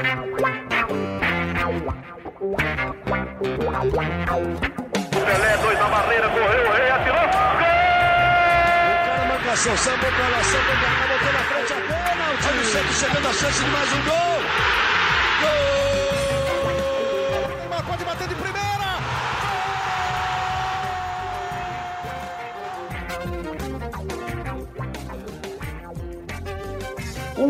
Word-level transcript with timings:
Pelé, 0.00 0.16
dois 5.58 5.78
na 5.78 5.88
barreira, 5.88 6.26
correu, 6.30 6.68
o 6.68 6.72
rei 6.72 6.90
atirou. 6.90 7.20
Gol! 7.20 7.28
O 8.80 8.82
cara 9.04 9.24
marcação, 9.26 9.76
sambou 9.76 10.10
pra 10.10 10.28
lá, 10.28 10.42
sambou 10.42 10.74
botou 11.06 11.32
na 11.34 11.40
frente 11.40 11.74
a 11.74 11.76
bola. 11.76 12.32
O 12.32 12.36
time 12.38 12.64
chegando 12.94 13.28
a 13.28 13.32
chance 13.32 13.62
de 13.62 13.70
mais 13.70 13.92
um. 13.92 14.02
Gol! 14.04 14.39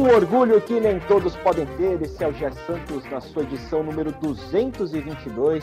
Um 0.00 0.14
orgulho 0.14 0.58
que 0.62 0.80
nem 0.80 0.98
todos 0.98 1.36
podem 1.36 1.66
ter. 1.76 2.00
Esse 2.00 2.24
é 2.24 2.26
o 2.26 2.32
Gé 2.32 2.50
Santos 2.52 3.04
na 3.10 3.20
sua 3.20 3.42
edição 3.42 3.82
número 3.82 4.10
222 4.12 5.62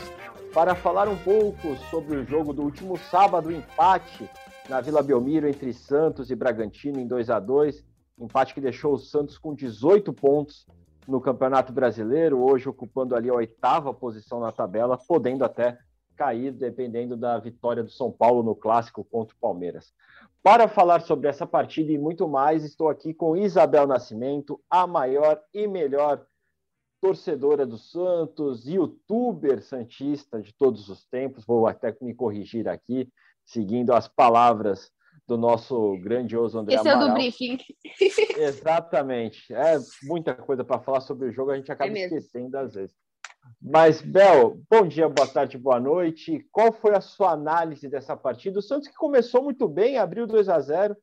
para 0.54 0.76
falar 0.76 1.08
um 1.08 1.16
pouco 1.16 1.74
sobre 1.90 2.18
o 2.18 2.24
jogo 2.24 2.52
do 2.52 2.62
último 2.62 2.96
sábado, 2.96 3.50
empate 3.50 4.30
na 4.68 4.80
Vila 4.80 5.02
Belmiro 5.02 5.48
entre 5.48 5.72
Santos 5.72 6.30
e 6.30 6.36
Bragantino 6.36 7.00
em 7.00 7.06
2 7.08 7.30
a 7.30 7.40
2 7.40 7.84
empate 8.16 8.54
que 8.54 8.60
deixou 8.60 8.94
o 8.94 8.98
Santos 8.98 9.36
com 9.36 9.56
18 9.56 10.12
pontos 10.12 10.64
no 11.08 11.20
Campeonato 11.20 11.72
Brasileiro, 11.72 12.38
hoje 12.38 12.68
ocupando 12.68 13.16
ali 13.16 13.28
a 13.28 13.34
oitava 13.34 13.92
posição 13.92 14.38
na 14.38 14.52
tabela, 14.52 14.96
podendo 14.96 15.44
até 15.44 15.76
cair 16.14 16.52
dependendo 16.52 17.16
da 17.16 17.36
vitória 17.38 17.82
do 17.82 17.90
São 17.90 18.12
Paulo 18.12 18.44
no 18.44 18.54
clássico 18.54 19.02
contra 19.02 19.34
o 19.34 19.38
Palmeiras. 19.40 19.92
Para 20.48 20.66
falar 20.66 21.02
sobre 21.02 21.28
essa 21.28 21.46
partida 21.46 21.92
e 21.92 21.98
muito 21.98 22.26
mais, 22.26 22.64
estou 22.64 22.88
aqui 22.88 23.12
com 23.12 23.36
Isabel 23.36 23.86
Nascimento, 23.86 24.58
a 24.70 24.86
maior 24.86 25.38
e 25.52 25.68
melhor 25.68 26.24
torcedora 27.02 27.66
do 27.66 27.76
Santos, 27.76 28.66
youtuber 28.66 29.62
santista 29.62 30.40
de 30.40 30.54
todos 30.54 30.88
os 30.88 31.04
tempos. 31.04 31.44
Vou 31.44 31.66
até 31.66 31.94
me 32.00 32.14
corrigir 32.14 32.66
aqui, 32.66 33.12
seguindo 33.44 33.92
as 33.92 34.08
palavras 34.08 34.90
do 35.26 35.36
nosso 35.36 35.98
grandioso 35.98 36.58
André 36.58 36.76
Esse 36.76 36.88
é 36.88 36.92
Amaral. 36.92 37.08
do 37.08 37.14
briefing. 37.14 37.58
Exatamente. 38.38 39.52
É 39.52 39.76
muita 40.04 40.34
coisa 40.34 40.64
para 40.64 40.80
falar 40.80 41.02
sobre 41.02 41.28
o 41.28 41.30
jogo, 41.30 41.50
a 41.50 41.56
gente 41.56 41.70
acaba 41.70 41.92
É 41.92 42.04
esquecendo 42.04 42.56
às 42.56 42.72
vezes. 42.72 42.96
Mas, 43.60 44.00
Bel, 44.00 44.60
bom 44.70 44.86
dia, 44.86 45.08
boa 45.08 45.26
tarde, 45.26 45.58
boa 45.58 45.80
noite. 45.80 46.46
Qual 46.50 46.72
foi 46.72 46.94
a 46.94 47.00
sua 47.00 47.32
análise 47.32 47.88
dessa 47.88 48.16
partida? 48.16 48.58
O 48.58 48.62
Santos 48.62 48.88
que 48.88 48.94
começou 48.94 49.42
muito 49.42 49.68
bem, 49.68 49.98
abriu 49.98 50.26
2 50.26 50.48
a 50.48 50.60
0 50.60 50.96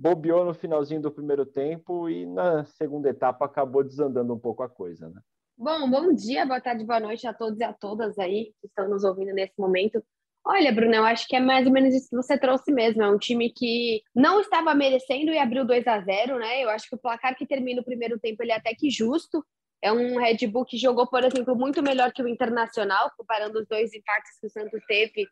bobeou 0.00 0.46
no 0.46 0.54
finalzinho 0.54 1.02
do 1.02 1.10
primeiro 1.10 1.44
tempo 1.44 2.08
e 2.08 2.24
na 2.24 2.64
segunda 2.64 3.10
etapa 3.10 3.44
acabou 3.44 3.84
desandando 3.84 4.32
um 4.32 4.38
pouco 4.38 4.62
a 4.62 4.68
coisa, 4.68 5.10
né? 5.10 5.20
Bom, 5.58 5.90
bom 5.90 6.14
dia, 6.14 6.46
boa 6.46 6.58
tarde, 6.58 6.86
boa 6.86 6.98
noite 6.98 7.26
a 7.26 7.34
todos 7.34 7.60
e 7.60 7.64
a 7.64 7.72
todas 7.74 8.18
aí 8.18 8.54
que 8.62 8.66
estão 8.66 8.88
nos 8.88 9.04
ouvindo 9.04 9.34
nesse 9.34 9.52
momento. 9.58 10.02
Olha, 10.42 10.72
Bruno, 10.72 10.94
eu 10.94 11.04
acho 11.04 11.28
que 11.28 11.36
é 11.36 11.40
mais 11.40 11.66
ou 11.66 11.72
menos 11.72 11.94
isso 11.94 12.08
que 12.08 12.16
você 12.16 12.38
trouxe 12.38 12.72
mesmo. 12.72 13.02
É 13.02 13.10
um 13.10 13.18
time 13.18 13.50
que 13.50 14.02
não 14.14 14.40
estava 14.40 14.74
merecendo 14.74 15.30
e 15.32 15.38
abriu 15.38 15.66
2 15.66 15.86
a 15.86 16.00
0 16.00 16.38
né? 16.38 16.64
Eu 16.64 16.70
acho 16.70 16.88
que 16.88 16.96
o 16.96 16.98
placar 16.98 17.36
que 17.36 17.46
termina 17.46 17.82
o 17.82 17.84
primeiro 17.84 18.18
tempo 18.18 18.42
ele 18.42 18.52
é 18.52 18.56
até 18.56 18.74
que 18.74 18.88
justo. 18.88 19.44
É 19.82 19.92
um 19.92 20.18
Red 20.18 20.46
Bull 20.46 20.64
que 20.64 20.76
jogou, 20.76 21.06
por 21.06 21.24
exemplo, 21.24 21.56
muito 21.56 21.82
melhor 21.82 22.12
que 22.12 22.22
o 22.22 22.28
Internacional, 22.28 23.10
comparando 23.16 23.58
os 23.58 23.66
dois 23.66 23.94
empates 23.94 24.38
que 24.38 24.46
o 24.46 24.50
Santos 24.50 24.82
teve 24.86 25.26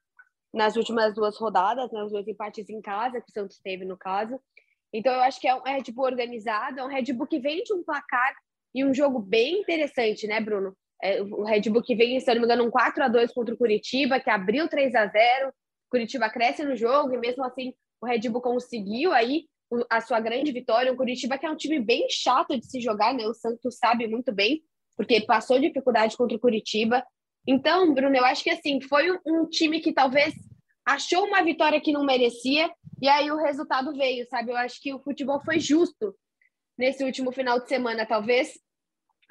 nas 0.52 0.76
últimas 0.76 1.14
duas 1.14 1.36
rodadas, 1.36 1.90
né? 1.92 2.02
Os 2.02 2.12
dois 2.12 2.26
empates 2.26 2.68
em 2.70 2.80
casa 2.80 3.20
que 3.20 3.30
o 3.30 3.32
Santos 3.32 3.58
teve, 3.62 3.84
no 3.84 3.96
caso. 3.96 4.40
Então, 4.92 5.12
eu 5.12 5.20
acho 5.20 5.38
que 5.40 5.46
é 5.46 5.54
um 5.54 5.62
Red 5.62 5.92
Bull 5.92 6.06
organizado, 6.06 6.80
é 6.80 6.84
um 6.84 6.88
Red 6.88 7.12
Bull 7.12 7.26
que 7.26 7.38
vem 7.38 7.62
de 7.62 7.74
um 7.74 7.82
placar 7.82 8.34
e 8.74 8.84
um 8.84 8.94
jogo 8.94 9.18
bem 9.18 9.60
interessante, 9.60 10.26
né, 10.26 10.40
Bruno? 10.40 10.74
É, 11.02 11.22
o 11.22 11.44
Red 11.44 11.62
Bull 11.70 11.82
que 11.82 11.94
vem, 11.94 12.18
se 12.18 12.30
eu 12.30 12.34
não 12.34 12.42
me 12.42 12.46
engano, 12.46 12.64
um 12.64 12.70
4 12.70 13.04
a 13.04 13.08
2 13.08 13.32
contra 13.32 13.54
o 13.54 13.58
Curitiba, 13.58 14.18
que 14.18 14.30
abriu 14.30 14.68
3 14.68 14.94
a 14.94 15.06
0 15.06 15.52
Curitiba 15.90 16.28
cresce 16.28 16.64
no 16.64 16.76
jogo 16.76 17.14
e 17.14 17.18
mesmo 17.18 17.44
assim 17.44 17.72
o 18.00 18.06
Red 18.06 18.28
Bull 18.28 18.42
conseguiu 18.42 19.12
aí 19.12 19.46
a 19.90 20.00
sua 20.00 20.20
grande 20.20 20.52
vitória. 20.52 20.92
O 20.92 20.96
Curitiba 20.96 21.38
que 21.38 21.46
é 21.46 21.50
um 21.50 21.56
time 21.56 21.78
bem 21.78 22.06
chato 22.10 22.58
de 22.58 22.66
se 22.66 22.80
jogar, 22.80 23.14
né? 23.14 23.26
O 23.26 23.34
Santos 23.34 23.76
sabe 23.76 24.06
muito 24.06 24.32
bem, 24.32 24.62
porque 24.96 25.20
passou 25.20 25.58
dificuldade 25.58 26.16
contra 26.16 26.36
o 26.36 26.40
Curitiba. 26.40 27.04
Então, 27.46 27.92
Bruno, 27.94 28.16
eu 28.16 28.24
acho 28.24 28.42
que 28.42 28.50
assim, 28.50 28.80
foi 28.80 29.10
um- 29.26 29.48
time 29.48 29.80
que 29.80 29.92
talvez 29.92 30.34
achou 30.84 31.24
uma 31.24 31.42
vitória 31.42 31.80
que 31.80 31.92
não 31.92 32.04
merecia 32.04 32.70
e 33.00 33.08
aí 33.08 33.30
o 33.30 33.36
resultado 33.36 33.94
veio, 33.94 34.26
sabe? 34.28 34.50
Eu 34.50 34.56
acho 34.56 34.80
que 34.80 34.92
o 34.92 35.00
futebol 35.00 35.40
foi 35.44 35.60
justo 35.60 36.14
nesse 36.76 37.04
último 37.04 37.32
final 37.32 37.58
de 37.60 37.68
semana, 37.68 38.06
talvez 38.06 38.58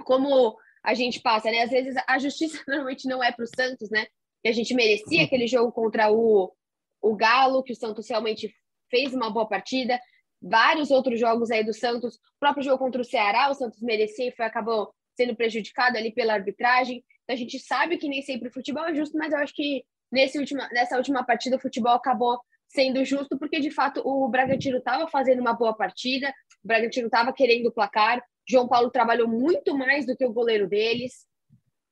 como 0.04 0.58
a 0.84 0.94
gente 0.94 1.20
passa, 1.22 1.52
né? 1.52 1.62
Às 1.62 1.70
vezes 1.70 1.96
a 2.08 2.18
justiça 2.18 2.62
normalmente 2.68 3.08
não 3.08 3.24
é 3.24 3.32
para 3.32 3.44
o 3.44 3.48
Santos, 3.48 3.90
né? 3.90 4.08
Que 4.42 4.50
a 4.50 4.54
gente 4.54 4.74
merecia 4.74 5.24
aquele 5.24 5.48
jogo 5.48 5.72
contra 5.72 6.12
o, 6.12 6.54
o 7.02 7.16
Galo, 7.16 7.64
que 7.64 7.74
o 7.74 7.76
Santos 7.76 8.08
realmente 8.10 8.54
fez 8.90 9.14
uma 9.14 9.30
boa 9.30 9.48
partida. 9.48 10.00
Vários 10.42 10.92
outros 10.92 11.20
jogos 11.20 11.50
aí 11.50 11.64
do 11.64 11.74
Santos, 11.74 12.16
o 12.16 12.40
próprio 12.40 12.64
jogo 12.64 12.78
contra 12.78 13.02
o 13.02 13.06
Ceará, 13.06 13.50
o 13.50 13.54
Santos 13.54 13.82
merecia 13.82 14.28
e 14.28 14.32
foi, 14.32 14.46
acabou 14.46 14.94
sendo 15.16 15.36
prejudicado 15.36 15.98
ali 15.98 16.12
pela 16.12 16.34
arbitragem. 16.34 17.04
Então 17.24 17.34
a 17.36 17.38
gente 17.38 17.60
sabe 17.60 17.98
que 17.98 18.08
nem 18.08 18.22
sempre 18.22 18.50
o 18.50 18.54
futebol 18.54 18.86
é 18.86 18.94
justo, 18.94 19.18
mas 19.18 19.34
eu 19.34 19.40
acho 19.40 19.54
que 19.54 19.84
nesse 20.12 20.38
última, 20.38 20.70
nessa 20.72 20.96
última 20.96 21.26
partida 21.26 21.56
o 21.56 21.60
futebol 21.60 21.94
acabou 21.94 22.40
sendo 22.68 23.04
justo, 23.04 23.38
porque 23.38 23.60
de 23.60 23.72
fato 23.72 24.02
o 24.06 24.28
Bragantino 24.30 24.78
estava 24.78 25.08
fazendo 25.08 25.40
uma 25.40 25.54
boa 25.54 25.76
partida, 25.76 26.30
o 26.64 26.68
Bragantino 26.68 27.08
estava 27.08 27.34
querendo 27.34 27.68
o 27.68 27.72
placar, 27.72 28.22
João 28.48 28.68
Paulo 28.68 28.90
trabalhou 28.90 29.28
muito 29.28 29.78
mais 29.78 30.06
do 30.06 30.16
que 30.16 30.26
o 30.26 30.34
goleiro 30.34 30.68
deles. 30.68 31.26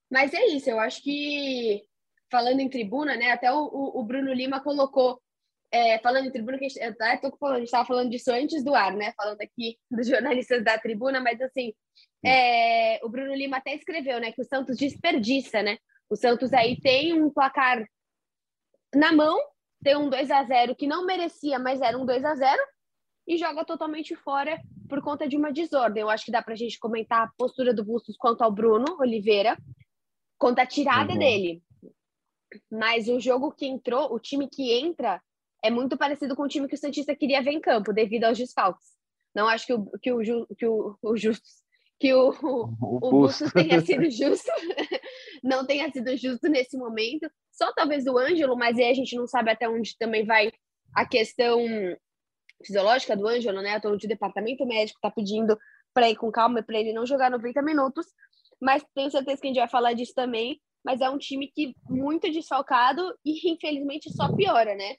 Mas 0.10 0.34
é 0.34 0.46
isso, 0.48 0.70
eu 0.70 0.80
acho 0.80 1.02
que, 1.02 1.84
falando 2.32 2.60
em 2.60 2.70
tribuna, 2.70 3.16
né? 3.16 3.32
Até 3.32 3.52
o, 3.52 3.58
o, 3.58 4.00
o 4.00 4.04
Bruno 4.04 4.34
Lima 4.34 4.62
colocou, 4.62 5.20
é, 5.76 6.00
falando 6.00 6.28
em 6.28 6.32
tribuna, 6.32 6.58
que 6.58 6.66
a 6.66 6.70
gente, 6.70 6.80
eu 6.82 7.32
tô 7.32 7.38
falando, 7.38 7.56
a 7.56 7.60
gente 7.60 7.68
estava 7.68 7.86
falando 7.86 8.10
disso 8.10 8.32
antes 8.32 8.64
do 8.64 8.74
ar, 8.74 8.94
né? 8.96 9.14
Falando 9.18 9.42
aqui 9.42 9.78
dos 9.92 10.08
jornalistas 10.08 10.64
da 10.64 10.78
tribuna, 10.78 11.20
mas 11.20 11.42
assim, 11.42 11.74
é, 12.26 13.04
o 13.04 13.10
Bruno 13.10 13.36
Lima 13.36 13.58
até 13.58 13.76
escreveu, 13.76 14.20
né? 14.22 14.32
Que 14.32 14.42
o 14.42 14.46
Santos 14.46 14.78
desperdiça, 14.78 15.62
né? 15.62 15.78
O 16.10 16.16
Santos 16.16 16.54
aí 16.54 16.80
tem 16.80 17.14
um 17.22 17.30
placar 17.30 17.86
na 18.96 19.12
mão, 19.12 19.38
tem 19.84 19.98
um 19.98 20.10
2 20.10 20.32
a 20.32 20.44
0 20.44 20.76
que 20.76 20.88
não 20.88 21.06
merecia, 21.06 21.60
mas 21.60 21.82
era 21.82 21.98
um 21.98 22.06
2 22.06 22.24
a 22.24 22.36
0 22.36 22.62
e 23.28 23.38
joga 23.38 23.66
totalmente 23.66 24.16
fora 24.16 24.62
por 24.88 25.02
conta 25.02 25.28
de 25.28 25.36
uma 25.36 25.52
desordem. 25.52 26.02
Eu 26.02 26.10
acho 26.10 26.26
que 26.26 26.32
dá 26.32 26.42
para 26.42 26.54
a 26.54 26.58
gente 26.58 26.80
comentar 26.80 27.24
a 27.24 27.32
postura 27.38 27.74
do 27.74 27.84
Bustos 27.84 28.16
quanto 28.16 28.44
ao 28.44 28.52
Bruno 28.52 28.98
Oliveira, 29.00 29.58
quanto 30.38 30.60
à 30.60 30.66
tirada 30.66 31.12
Uhum. 31.14 31.20
dele. 31.20 31.62
Mas 32.72 33.10
o 33.10 33.20
jogo 33.20 33.52
que 33.52 33.66
entrou, 33.66 34.14
o 34.14 34.20
time 34.20 34.48
que 34.48 34.72
entra, 34.72 35.22
é 35.66 35.70
muito 35.72 35.98
parecido 35.98 36.36
com 36.36 36.44
o 36.44 36.48
time 36.48 36.68
que 36.68 36.76
o 36.76 36.78
Santista 36.78 37.16
queria 37.16 37.42
ver 37.42 37.52
em 37.52 37.60
campo, 37.60 37.92
devido 37.92 38.26
aos 38.26 38.38
desfalques. 38.38 38.86
Não 39.34 39.48
acho 39.48 39.66
que 39.66 39.74
o, 39.74 39.86
que 40.00 40.12
o, 40.12 40.48
que 40.56 40.66
o, 40.66 40.98
o 41.02 41.18
Justus, 41.18 41.66
que 42.00 42.14
o, 42.14 42.30
o, 42.30 42.98
O 43.02 43.12
Bustos. 43.12 43.52
Tenha 43.52 43.82
sido 43.82 44.10
justo, 44.12 44.52
não 45.44 45.66
tenha 45.66 45.92
sido 45.92 46.16
justo 46.16 46.48
nesse 46.48 46.78
momento. 46.78 47.28
Só 47.52 47.74
talvez 47.74 48.06
o 48.06 48.18
Ângelo, 48.18 48.56
mas 48.56 48.78
aí 48.78 48.90
a 48.90 48.94
gente 48.94 49.16
não 49.16 49.28
sabe 49.28 49.50
até 49.50 49.68
onde 49.68 49.98
também 49.98 50.24
vai 50.24 50.52
a 50.94 51.06
questão 51.06 51.60
fisiológica 52.64 53.18
do 53.18 53.28
Ângelo, 53.28 53.62
né? 53.62 53.82
Onde 53.84 54.06
o 54.06 54.10
departamento 54.10 54.66
médico 54.66 55.00
está 55.00 55.10
pedindo 55.10 55.58
para 55.94 56.10
ir 56.10 56.16
com 56.16 56.32
calma, 56.32 56.62
para 56.62 56.80
ele 56.80 56.94
não 56.94 57.06
jogar 57.06 57.32
90 57.32 57.62
minutos. 57.64 58.06
Mas 58.62 58.86
tenho 58.94 59.10
certeza 59.10 59.42
que 59.42 59.48
a 59.48 59.50
gente 59.50 59.60
vai 59.60 59.70
falar 59.70 59.94
disso 59.94 60.14
também. 60.14 60.62
Mas 60.84 61.02
é 61.02 61.10
um 61.10 61.18
time 61.18 61.48
que 61.48 61.74
muito 61.90 62.32
desfalcado 62.32 63.02
e 63.26 63.52
infelizmente 63.52 64.14
só 64.14 64.32
piora, 64.36 64.76
né? 64.76 64.96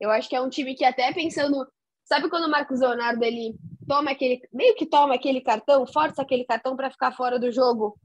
Eu 0.00 0.10
acho 0.10 0.28
que 0.28 0.36
é 0.36 0.40
um 0.40 0.48
time 0.48 0.74
que 0.74 0.84
até 0.84 1.12
pensando, 1.12 1.66
sabe 2.04 2.28
quando 2.30 2.44
o 2.46 2.50
Marcos 2.50 2.80
Leonardo 2.80 3.22
ele 3.24 3.54
toma 3.86 4.12
aquele, 4.12 4.40
meio 4.52 4.74
que 4.74 4.86
toma 4.86 5.14
aquele 5.14 5.40
cartão, 5.40 5.86
força 5.86 6.22
aquele 6.22 6.44
cartão 6.44 6.76
para 6.76 6.90
ficar 6.90 7.12
fora 7.12 7.38
do 7.38 7.52
jogo 7.52 7.98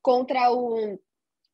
contra 0.00 0.52
o, 0.52 0.98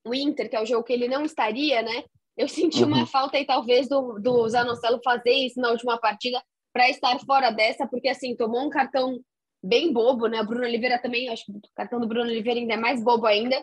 o 0.05 0.15
Inter, 0.15 0.50
que 0.50 0.56
é 0.56 0.62
o 0.62 0.67
jogo 0.67 0.85
que 0.85 0.93
ele 0.93 1.09
não 1.09 1.25
estaria, 1.25 1.82
né? 1.82 2.05
Eu 2.37 2.49
senti 2.49 2.85
uma 2.85 3.00
Uhum. 3.00 3.06
falta 3.06 3.37
aí 3.37 3.47
talvez 3.47 3.88
do, 3.88 4.19
do 4.19 4.49
Zanocelo 4.49 5.00
fazer 5.03 5.32
isso 5.32 5.61
na 5.61 5.71
última 5.71 5.99
partida 5.99 6.43
para 6.73 6.88
estar 6.88 7.19
fora 7.21 7.50
dessa, 7.50 7.87
porque 7.87 8.09
assim, 8.09 8.37
tomou 8.37 8.65
um 8.67 8.71
cartão 8.71 9.19
bem 9.62 9.93
bobo, 9.93 10.27
né? 10.27 10.41
O 10.41 10.47
Bruno 10.47 10.65
Oliveira 10.65 10.99
também, 10.99 11.29
acho 11.29 11.44
que 11.44 11.53
o 11.53 11.61
cartão 11.75 12.00
do 12.00 12.06
Bruno 12.09 12.31
Oliveira 12.31 12.59
ainda 12.59 12.75
é 12.75 12.77
mais 12.77 13.03
bobo 13.03 13.27
ainda. 13.27 13.62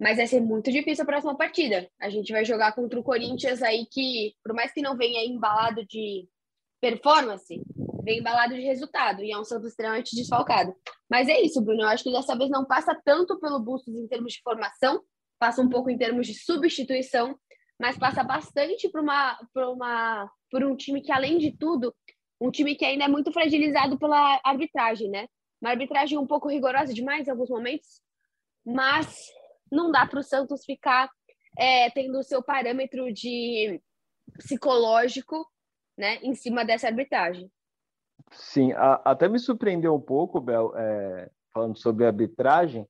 Mas 0.00 0.16
vai 0.18 0.26
ser 0.26 0.40
muito 0.40 0.70
difícil 0.70 1.02
a 1.02 1.06
próxima 1.06 1.36
partida. 1.36 1.88
A 2.00 2.10
gente 2.10 2.32
vai 2.32 2.44
jogar 2.44 2.72
contra 2.72 2.98
o 2.98 3.02
Corinthians 3.02 3.62
aí 3.62 3.86
que, 3.86 4.34
por 4.42 4.54
mais 4.54 4.72
que 4.72 4.82
não 4.82 4.96
venha 4.96 5.24
embalado 5.24 5.84
de 5.86 6.28
performance, 6.80 7.62
vem 8.04 8.20
embalado 8.20 8.54
de 8.54 8.60
resultado 8.60 9.22
e 9.22 9.32
é 9.32 9.38
um 9.38 9.44
Santos 9.44 9.70
extremamente 9.70 10.14
desfalcado. 10.14 10.74
Mas 11.10 11.28
é 11.28 11.40
isso, 11.40 11.60
Bruno. 11.60 11.82
Eu 11.82 11.88
acho 11.88 12.04
que 12.04 12.12
dessa 12.12 12.36
vez 12.36 12.50
não 12.50 12.64
passa 12.64 12.94
tanto 13.04 13.38
pelo 13.40 13.58
Bustos 13.58 13.94
em 13.94 14.06
termos 14.06 14.34
de 14.34 14.42
formação, 14.42 15.02
passa 15.38 15.60
um 15.60 15.68
pouco 15.68 15.90
em 15.90 15.98
termos 15.98 16.26
de 16.26 16.34
substituição, 16.34 17.36
mas 17.78 17.98
passa 17.98 18.22
bastante 18.22 18.88
por 18.88 19.00
uma, 19.00 19.36
por 19.52 19.64
uma, 19.64 20.30
por 20.50 20.64
um 20.64 20.76
time 20.76 21.02
que 21.02 21.12
além 21.12 21.38
de 21.38 21.56
tudo, 21.56 21.94
um 22.40 22.50
time 22.50 22.74
que 22.74 22.84
ainda 22.84 23.04
é 23.04 23.08
muito 23.08 23.32
fragilizado 23.32 23.98
pela 23.98 24.40
arbitragem, 24.44 25.10
né? 25.10 25.26
Uma 25.60 25.70
arbitragem 25.70 26.18
um 26.18 26.26
pouco 26.26 26.48
rigorosa 26.48 26.92
demais 26.92 27.26
em 27.26 27.30
alguns 27.30 27.48
momentos. 27.48 28.00
mas 28.64 29.16
não 29.70 29.90
dá 29.90 30.06
para 30.06 30.20
o 30.20 30.22
Santos 30.22 30.64
ficar 30.64 31.10
é, 31.58 31.90
tendo 31.90 32.18
o 32.18 32.22
seu 32.22 32.42
parâmetro 32.42 33.12
de 33.12 33.80
psicológico 34.34 35.46
né, 35.96 36.16
em 36.16 36.34
cima 36.34 36.64
dessa 36.64 36.88
arbitragem. 36.88 37.50
Sim, 38.32 38.72
a, 38.72 38.94
até 39.04 39.28
me 39.28 39.38
surpreendeu 39.38 39.94
um 39.94 40.00
pouco, 40.00 40.40
Bel, 40.40 40.72
é, 40.76 41.30
falando 41.52 41.76
sobre 41.78 42.04
arbitragem, 42.04 42.86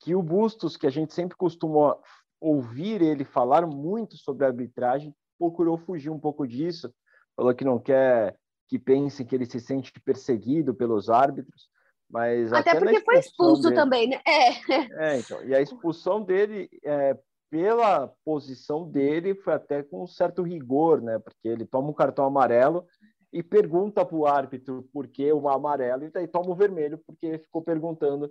que 0.00 0.14
o 0.14 0.22
Bustos, 0.22 0.76
que 0.76 0.86
a 0.86 0.90
gente 0.90 1.14
sempre 1.14 1.36
costuma 1.36 1.96
ouvir 2.40 3.00
ele 3.00 3.24
falar 3.24 3.66
muito 3.66 4.16
sobre 4.16 4.44
arbitragem, 4.44 5.14
procurou 5.38 5.78
fugir 5.78 6.10
um 6.10 6.18
pouco 6.18 6.46
disso, 6.46 6.92
falou 7.36 7.54
que 7.54 7.64
não 7.64 7.78
quer 7.78 8.36
que 8.68 8.78
pensem 8.78 9.24
que 9.24 9.34
ele 9.34 9.46
se 9.46 9.60
sente 9.60 9.92
perseguido 10.00 10.74
pelos 10.74 11.10
árbitros, 11.10 11.68
mas 12.12 12.52
até, 12.52 12.72
até 12.72 12.78
porque 12.78 13.00
foi 13.00 13.18
expulso 13.18 13.62
dele, 13.62 13.74
também, 13.74 14.08
né? 14.08 14.20
É. 14.26 15.14
é, 15.14 15.18
então, 15.18 15.42
e 15.44 15.54
a 15.54 15.62
expulsão 15.62 16.22
dele 16.22 16.68
é, 16.84 17.18
pela 17.50 18.12
posição 18.22 18.86
dele 18.86 19.34
foi 19.34 19.54
até 19.54 19.82
com 19.82 20.04
um 20.04 20.06
certo 20.06 20.42
rigor, 20.42 21.00
né? 21.00 21.18
Porque 21.18 21.48
ele 21.48 21.64
toma 21.64 21.88
um 21.88 21.94
cartão 21.94 22.26
amarelo 22.26 22.86
e 23.32 23.42
pergunta 23.42 24.04
para 24.04 24.16
o 24.16 24.26
árbitro 24.26 24.86
por 24.92 25.08
que 25.08 25.32
o 25.32 25.48
amarelo, 25.48 26.04
e 26.04 26.10
daí 26.10 26.28
toma 26.28 26.50
o 26.50 26.54
vermelho 26.54 27.00
porque 27.06 27.26
ele 27.26 27.38
ficou 27.38 27.62
perguntando 27.62 28.30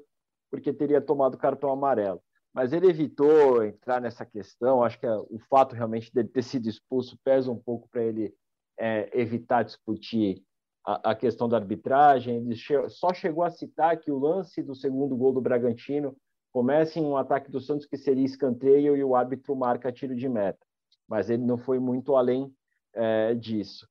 porque 0.51 0.71
teria 0.71 1.01
tomado 1.01 1.37
cartão 1.37 1.71
amarelo. 1.71 2.21
Mas 2.53 2.73
ele 2.73 2.87
evitou 2.87 3.63
entrar 3.63 3.99
nessa 3.99 4.25
questão. 4.25 4.83
Acho 4.83 4.99
que 4.99 5.07
o 5.07 5.39
fato 5.49 5.73
realmente 5.73 6.13
dele 6.13 6.27
ter 6.27 6.43
sido 6.43 6.69
expulso 6.69 7.17
pesa 7.23 7.49
um 7.49 7.57
pouco 7.57 7.89
para 7.89 8.03
ele 8.03 8.31
é, 8.77 9.09
evitar 9.19 9.63
discutir 9.63 10.43
a, 10.85 11.11
a, 11.11 11.15
questão 11.15 11.47
da 11.47 11.57
arbitragem. 11.57 12.37
Ele 12.37 12.55
che 12.55 12.89
só 12.89 13.13
chegou 13.13 13.43
a 13.43 13.49
citar 13.49 13.97
que 13.97 14.11
o 14.11 14.19
lance 14.19 14.61
do 14.61 14.75
segundo 14.75 15.15
gol 15.15 15.33
do 15.33 15.41
Bragantino 15.41 16.15
começa 16.51 16.99
em 16.99 17.05
um 17.05 17.17
ataque 17.17 17.49
do 17.49 17.59
Santos 17.59 17.85
que 17.85 17.97
seria 17.97 18.25
escanteio 18.25 18.95
e 18.95 19.03
o 19.03 19.15
árbitro 19.15 19.55
marca 19.55 19.91
tiro 19.91 20.15
de 20.15 20.27
meta. 20.27 20.59
Mas 21.07 21.29
ele 21.29 21.43
não 21.43 21.57
foi 21.57 21.79
muito 21.79 22.15
além 22.15 22.53
é, 22.93 23.33
disso. 23.35 23.87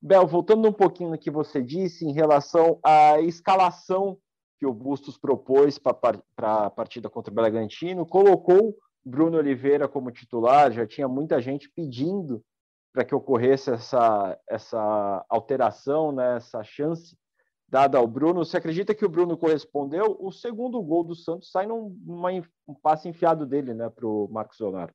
Bel, 0.00 0.26
voltando 0.26 0.68
um 0.68 0.72
pouquinho 0.72 1.10
no 1.10 1.18
que 1.18 1.30
você 1.30 1.62
disse 1.62 2.04
em 2.04 2.12
relação 2.12 2.78
à 2.84 3.20
escalação 3.20 4.18
que 4.58 4.66
o 4.66 4.72
Bustos 4.72 5.18
propôs 5.18 5.78
para 5.78 6.20
a 6.38 6.70
partida 6.70 7.08
contra 7.08 7.32
o 7.32 7.34
Bragantino, 7.34 8.06
colocou 8.06 8.76
Bruno 9.04 9.38
Oliveira 9.38 9.88
como 9.88 10.10
titular, 10.10 10.72
já 10.72 10.86
tinha 10.86 11.08
muita 11.08 11.40
gente 11.40 11.70
pedindo 11.70 12.42
para 12.94 13.04
que 13.04 13.14
ocorresse 13.14 13.72
essa, 13.72 14.38
essa 14.48 15.26
alteração, 15.28 16.12
né, 16.12 16.36
essa 16.36 16.62
chance 16.62 17.18
dada 17.68 17.98
ao 17.98 18.06
Bruno. 18.06 18.44
Você 18.44 18.56
acredita 18.56 18.94
que 18.94 19.04
o 19.04 19.08
Bruno 19.08 19.36
correspondeu? 19.36 20.16
O 20.20 20.30
segundo 20.30 20.80
gol 20.80 21.02
do 21.02 21.16
Santos 21.16 21.50
sai 21.50 21.66
num 21.66 21.98
uma, 22.06 22.30
um 22.68 22.74
passe 22.80 23.08
enfiado 23.08 23.44
dele 23.44 23.74
né, 23.74 23.90
para 23.90 24.06
o 24.06 24.28
Marcos 24.30 24.60
Leonardo. 24.60 24.94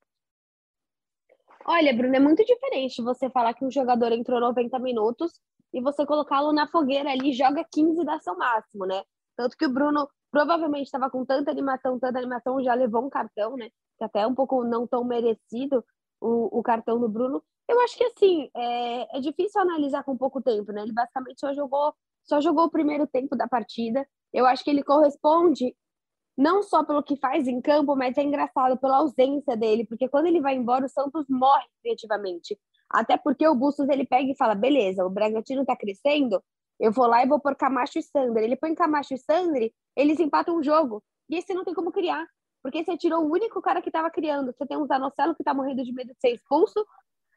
Olha, 1.66 1.94
Bruno, 1.94 2.16
é 2.16 2.20
muito 2.22 2.44
diferente 2.46 3.04
você 3.04 3.30
falar 3.30 3.54
que 3.54 3.66
um 3.66 3.70
jogador 3.70 4.14
entrou 4.14 4.40
90 4.40 4.80
minutos 4.80 5.34
e 5.74 5.82
você 5.82 6.06
colocá-lo 6.06 6.54
na 6.54 6.68
fogueira 6.68 7.12
ali 7.12 7.34
joga 7.34 7.66
15 7.70 8.06
da 8.06 8.18
seu 8.20 8.34
máximo, 8.38 8.86
né? 8.86 9.04
Tanto 9.36 9.58
que 9.58 9.66
o 9.66 9.74
Bruno 9.74 10.08
provavelmente 10.32 10.86
estava 10.86 11.10
com 11.10 11.26
tanta 11.26 11.52
animação, 11.52 12.00
tanta 12.00 12.18
animação, 12.18 12.64
já 12.64 12.74
levou 12.74 13.06
um 13.06 13.10
cartão, 13.10 13.58
né? 13.58 13.70
Que 13.98 14.06
até 14.06 14.22
é 14.22 14.28
um 14.28 14.34
pouco 14.34 14.64
não 14.64 14.88
tão 14.88 15.04
merecido 15.04 15.84
o, 16.22 16.60
o 16.60 16.64
cartão 16.64 16.98
do 16.98 17.10
Bruno. 17.10 17.44
Eu 17.70 17.80
acho 17.82 17.96
que 17.96 18.04
assim, 18.04 18.50
é, 18.56 19.18
é 19.18 19.22
difícil 19.22 19.62
analisar 19.62 20.04
com 20.04 20.18
pouco 20.18 20.42
tempo, 20.42 20.72
né? 20.72 20.82
Ele 20.82 20.92
basicamente 20.92 21.40
só 21.40 21.54
jogou, 21.54 21.94
só 22.24 22.42
jogou 22.42 22.66
o 22.66 22.72
primeiro 22.72 23.06
tempo 23.06 23.36
da 23.36 23.48
partida. 23.48 24.08
Eu 24.34 24.48
acho 24.48 24.64
que 24.64 24.72
ele 24.72 24.82
corresponde 24.82 25.76
não 26.36 26.64
só 26.64 26.84
pelo 26.84 27.04
que 27.04 27.16
faz 27.18 27.48
em 27.48 27.62
campo, 27.62 27.96
mas 27.96 28.18
é 28.18 28.24
engraçado 28.24 28.76
pela 28.78 28.98
ausência 28.98 29.56
dele, 29.56 29.86
porque 29.86 30.10
quando 30.10 30.26
ele 30.26 30.42
vai 30.42 30.56
embora, 30.56 30.88
o 30.88 30.90
Santos 30.90 31.28
morre 31.30 31.68
criativamente. 31.84 32.58
Até 32.90 33.18
porque 33.18 33.48
o 33.48 33.54
Bustos 33.54 33.88
ele 33.88 34.04
pega 34.04 34.32
e 34.32 34.36
fala: 34.36 34.56
beleza, 34.56 35.06
o 35.06 35.10
Bragantino 35.10 35.64
tá 35.64 35.76
crescendo, 35.76 36.44
eu 36.80 36.92
vou 36.92 37.06
lá 37.06 37.24
e 37.24 37.28
vou 37.28 37.40
pôr 37.40 37.56
Camacho 37.56 38.00
e 38.00 38.02
Sandri. 38.02 38.46
Ele 38.46 38.56
põe 38.56 38.74
Camacho 38.74 39.14
e 39.14 39.18
Sandri, 39.20 39.72
eles 39.96 40.20
empatam 40.20 40.56
o 40.56 40.64
jogo. 40.64 41.04
E 41.30 41.36
esse 41.36 41.54
não 41.54 41.64
tem 41.64 41.76
como 41.76 41.92
criar, 41.92 42.26
porque 42.64 42.84
você 42.84 42.98
tirou 42.98 43.24
o 43.24 43.32
único 43.32 43.62
cara 43.62 43.80
que 43.80 43.90
estava 43.90 44.10
criando. 44.10 44.52
Você 44.54 44.66
tem 44.66 44.76
o 44.76 44.88
Zanocelo 44.88 45.36
que 45.36 45.44
tá 45.44 45.54
morrendo 45.54 45.84
de 45.84 45.94
medo 45.94 46.14
de 46.14 46.20
ser 46.20 46.34
expulso, 46.34 46.84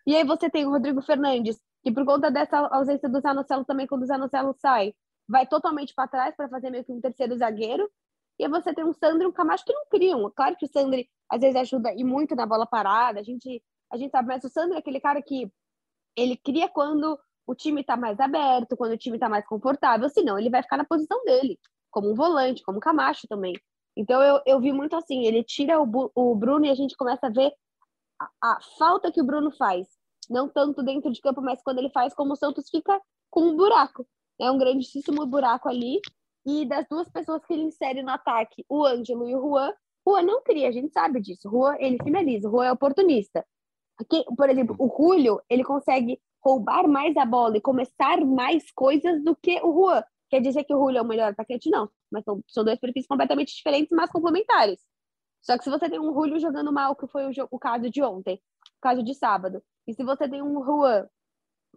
e 0.06 0.16
aí 0.16 0.24
você 0.24 0.50
tem 0.50 0.66
o 0.66 0.70
Rodrigo 0.70 1.00
Fernandes, 1.02 1.60
que 1.82 1.92
por 1.92 2.04
conta 2.04 2.30
dessa 2.30 2.58
ausência 2.68 3.08
do 3.08 3.20
Zanocelo 3.20 3.64
também, 3.64 3.86
quando 3.86 4.02
o 4.02 4.06
Zanocelo 4.06 4.54
sai, 4.58 4.94
vai 5.28 5.46
totalmente 5.46 5.94
para 5.94 6.08
trás 6.08 6.34
para 6.36 6.48
fazer 6.48 6.70
meio 6.70 6.84
que 6.84 6.92
um 6.92 7.00
terceiro 7.00 7.36
zagueiro. 7.36 7.88
E 8.38 8.44
aí 8.44 8.50
você 8.50 8.74
tem 8.74 8.84
um 8.84 8.92
Sandro 8.92 9.24
e 9.24 9.26
um 9.26 9.32
Camacho 9.32 9.64
que 9.64 9.72
não 9.72 9.86
criam. 9.88 10.30
Claro 10.34 10.56
que 10.56 10.64
o 10.64 10.68
Sandro 10.68 11.00
às 11.30 11.40
vezes 11.40 11.56
ajuda 11.56 11.92
e 11.94 12.02
muito 12.04 12.34
na 12.34 12.46
bola 12.46 12.66
parada, 12.66 13.20
a 13.20 13.22
gente, 13.22 13.62
a 13.90 13.96
gente 13.96 14.10
sabe, 14.10 14.28
mas 14.28 14.44
o 14.44 14.48
Sandro 14.48 14.74
é 14.74 14.78
aquele 14.78 15.00
cara 15.00 15.22
que 15.22 15.50
ele 16.16 16.36
cria 16.36 16.68
quando 16.68 17.18
o 17.46 17.54
time 17.54 17.80
está 17.80 17.96
mais 17.96 18.18
aberto, 18.20 18.76
quando 18.76 18.92
o 18.92 18.98
time 18.98 19.16
está 19.16 19.28
mais 19.28 19.46
confortável, 19.46 20.08
senão 20.08 20.38
ele 20.38 20.50
vai 20.50 20.62
ficar 20.62 20.76
na 20.76 20.84
posição 20.84 21.22
dele, 21.24 21.58
como 21.90 22.10
um 22.10 22.14
volante, 22.14 22.62
como 22.62 22.78
um 22.78 22.80
Camacho 22.80 23.26
também. 23.28 23.54
Então 23.96 24.22
eu, 24.22 24.40
eu 24.46 24.60
vi 24.60 24.72
muito 24.72 24.96
assim, 24.96 25.24
ele 25.26 25.42
tira 25.42 25.80
o, 25.80 26.10
o 26.14 26.34
Bruno 26.34 26.64
e 26.64 26.70
a 26.70 26.74
gente 26.74 26.96
começa 26.96 27.26
a 27.26 27.30
ver 27.30 27.52
a, 28.42 28.58
falta 28.78 29.10
que 29.10 29.20
o 29.20 29.24
Bruno 29.24 29.50
faz. 29.52 29.88
Não 30.30 30.48
tanto 30.48 30.82
dentro 30.82 31.12
de 31.12 31.20
campo, 31.20 31.40
mas 31.40 31.62
quando 31.62 31.78
ele 31.78 31.90
faz, 31.90 32.14
como 32.14 32.32
o 32.32 32.36
Santos 32.36 32.68
fica 32.70 33.00
com 33.30 33.42
um 33.42 33.56
buraco. 33.56 34.06
É 34.40 34.50
um 34.50 34.58
grandíssimo 34.58 35.26
buraco 35.26 35.68
ali 35.68 36.00
e 36.44 36.66
das 36.66 36.86
duas 36.88 37.08
pessoas 37.08 37.44
que 37.44 37.52
ele 37.52 37.62
insere 37.62 38.02
no 38.02 38.10
ataque, 38.10 38.64
o 38.68 38.84
Ângelo 38.84 39.28
e 39.28 39.34
o 39.34 39.40
Juan, 39.40 39.72
Juan 40.06 40.22
não 40.22 40.42
cria, 40.42 40.68
a 40.68 40.72
gente 40.72 40.92
sabe 40.92 41.20
disso. 41.20 41.48
Juan, 41.48 41.76
ele 41.78 41.98
finaliza, 42.02 42.50
Juan 42.50 42.66
é 42.66 42.72
oportunista. 42.72 43.46
Aqui, 43.98 44.24
por 44.36 44.50
exemplo, 44.50 44.74
o 44.78 44.88
Julio, 44.88 45.40
ele 45.48 45.62
consegue 45.62 46.20
roubar 46.44 46.88
mais 46.88 47.16
a 47.16 47.24
bola 47.24 47.56
e 47.56 47.60
começar 47.60 48.24
mais 48.24 48.70
coisas 48.72 49.22
do 49.22 49.36
que 49.36 49.60
o 49.62 49.72
Juan. 49.72 50.02
Quer 50.28 50.40
dizer 50.40 50.64
que 50.64 50.74
o 50.74 50.78
Julio 50.78 50.98
é 50.98 51.02
o 51.02 51.06
melhor 51.06 51.30
atacante? 51.30 51.70
Não. 51.70 51.88
Mas 52.10 52.24
são, 52.24 52.42
são 52.48 52.64
dois 52.64 52.80
perfis 52.80 53.06
completamente 53.06 53.54
diferentes, 53.54 53.90
mas 53.92 54.10
complementares. 54.10 54.80
Só 55.42 55.58
que 55.58 55.64
se 55.64 55.70
você 55.70 55.90
tem 55.90 55.98
um 55.98 56.14
Julio 56.14 56.38
jogando 56.38 56.72
mal, 56.72 56.94
que 56.94 57.06
foi 57.08 57.26
o, 57.26 57.32
o 57.50 57.58
caso 57.58 57.90
de 57.90 58.02
ontem, 58.02 58.40
o 58.78 58.80
caso 58.80 59.02
de 59.02 59.14
sábado, 59.14 59.62
e 59.86 59.92
se 59.92 60.04
você 60.04 60.28
tem 60.28 60.40
um 60.40 60.64
Juan, 60.64 61.06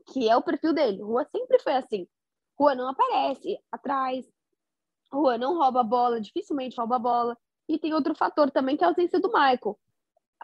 que 0.07 0.29
é 0.29 0.37
o 0.37 0.43
perfil 0.43 0.73
dele, 0.73 0.99
Juan 0.99 1.25
sempre 1.25 1.59
foi 1.59 1.73
assim. 1.73 2.07
Juan 2.59 2.75
não 2.75 2.89
aparece 2.89 3.57
atrás, 3.71 4.25
Juan 5.11 5.37
não 5.39 5.57
rouba 5.57 5.81
a 5.81 5.83
bola, 5.83 6.21
dificilmente 6.21 6.77
rouba 6.77 6.95
a 6.95 6.99
bola. 6.99 7.37
E 7.67 7.79
tem 7.79 7.93
outro 7.93 8.13
fator 8.13 8.51
também, 8.51 8.77
que 8.77 8.83
é 8.83 8.87
a 8.87 8.89
ausência 8.91 9.19
do 9.19 9.29
Michael, 9.29 9.77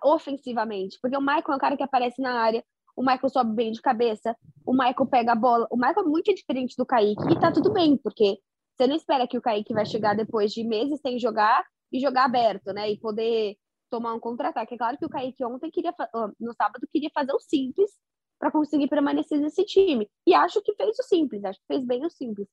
ofensivamente. 0.03 0.97
Porque 0.99 1.15
o 1.15 1.21
Michael 1.21 1.43
é 1.51 1.55
um 1.55 1.59
cara 1.59 1.77
que 1.77 1.83
aparece 1.83 2.19
na 2.19 2.33
área, 2.33 2.63
o 2.95 3.01
Michael 3.01 3.29
sobe 3.29 3.53
bem 3.53 3.71
de 3.71 3.81
cabeça, 3.81 4.35
o 4.65 4.73
Michael 4.73 5.05
pega 5.05 5.33
a 5.33 5.35
bola. 5.35 5.67
O 5.69 5.77
Michael 5.77 6.05
é 6.05 6.09
muito 6.09 6.33
diferente 6.33 6.75
do 6.75 6.85
Kaique, 6.85 7.31
e 7.31 7.39
tá 7.39 7.51
tudo 7.51 7.71
bem, 7.71 7.95
porque 7.97 8.39
você 8.75 8.87
não 8.87 8.95
espera 8.95 9.27
que 9.27 9.37
o 9.37 9.41
Kaique 9.41 9.73
vai 9.73 9.85
chegar 9.85 10.15
depois 10.15 10.51
de 10.51 10.63
meses 10.63 10.99
sem 11.01 11.19
jogar 11.19 11.63
e 11.91 11.99
jogar 11.99 12.25
aberto, 12.25 12.73
né? 12.73 12.91
E 12.91 12.97
poder 12.99 13.57
tomar 13.89 14.13
um 14.13 14.19
contra-ataque. 14.19 14.75
É 14.75 14.77
claro 14.77 14.97
que 14.97 15.05
o 15.05 15.09
Kaique 15.09 15.43
ontem 15.43 15.69
queria, 15.69 15.93
no 16.39 16.53
sábado, 16.53 16.87
queria 16.91 17.09
fazer 17.13 17.33
o 17.33 17.39
simples 17.39 17.91
para 18.39 18.51
conseguir 18.51 18.87
permanecer 18.87 19.39
nesse 19.39 19.63
time. 19.65 20.09
E 20.25 20.33
acho 20.33 20.61
que 20.61 20.73
fez 20.75 20.97
o 20.97 21.03
simples, 21.03 21.43
acho 21.43 21.59
que 21.59 21.67
fez 21.67 21.85
bem 21.85 22.05
o 22.05 22.09
simples. 22.09 22.47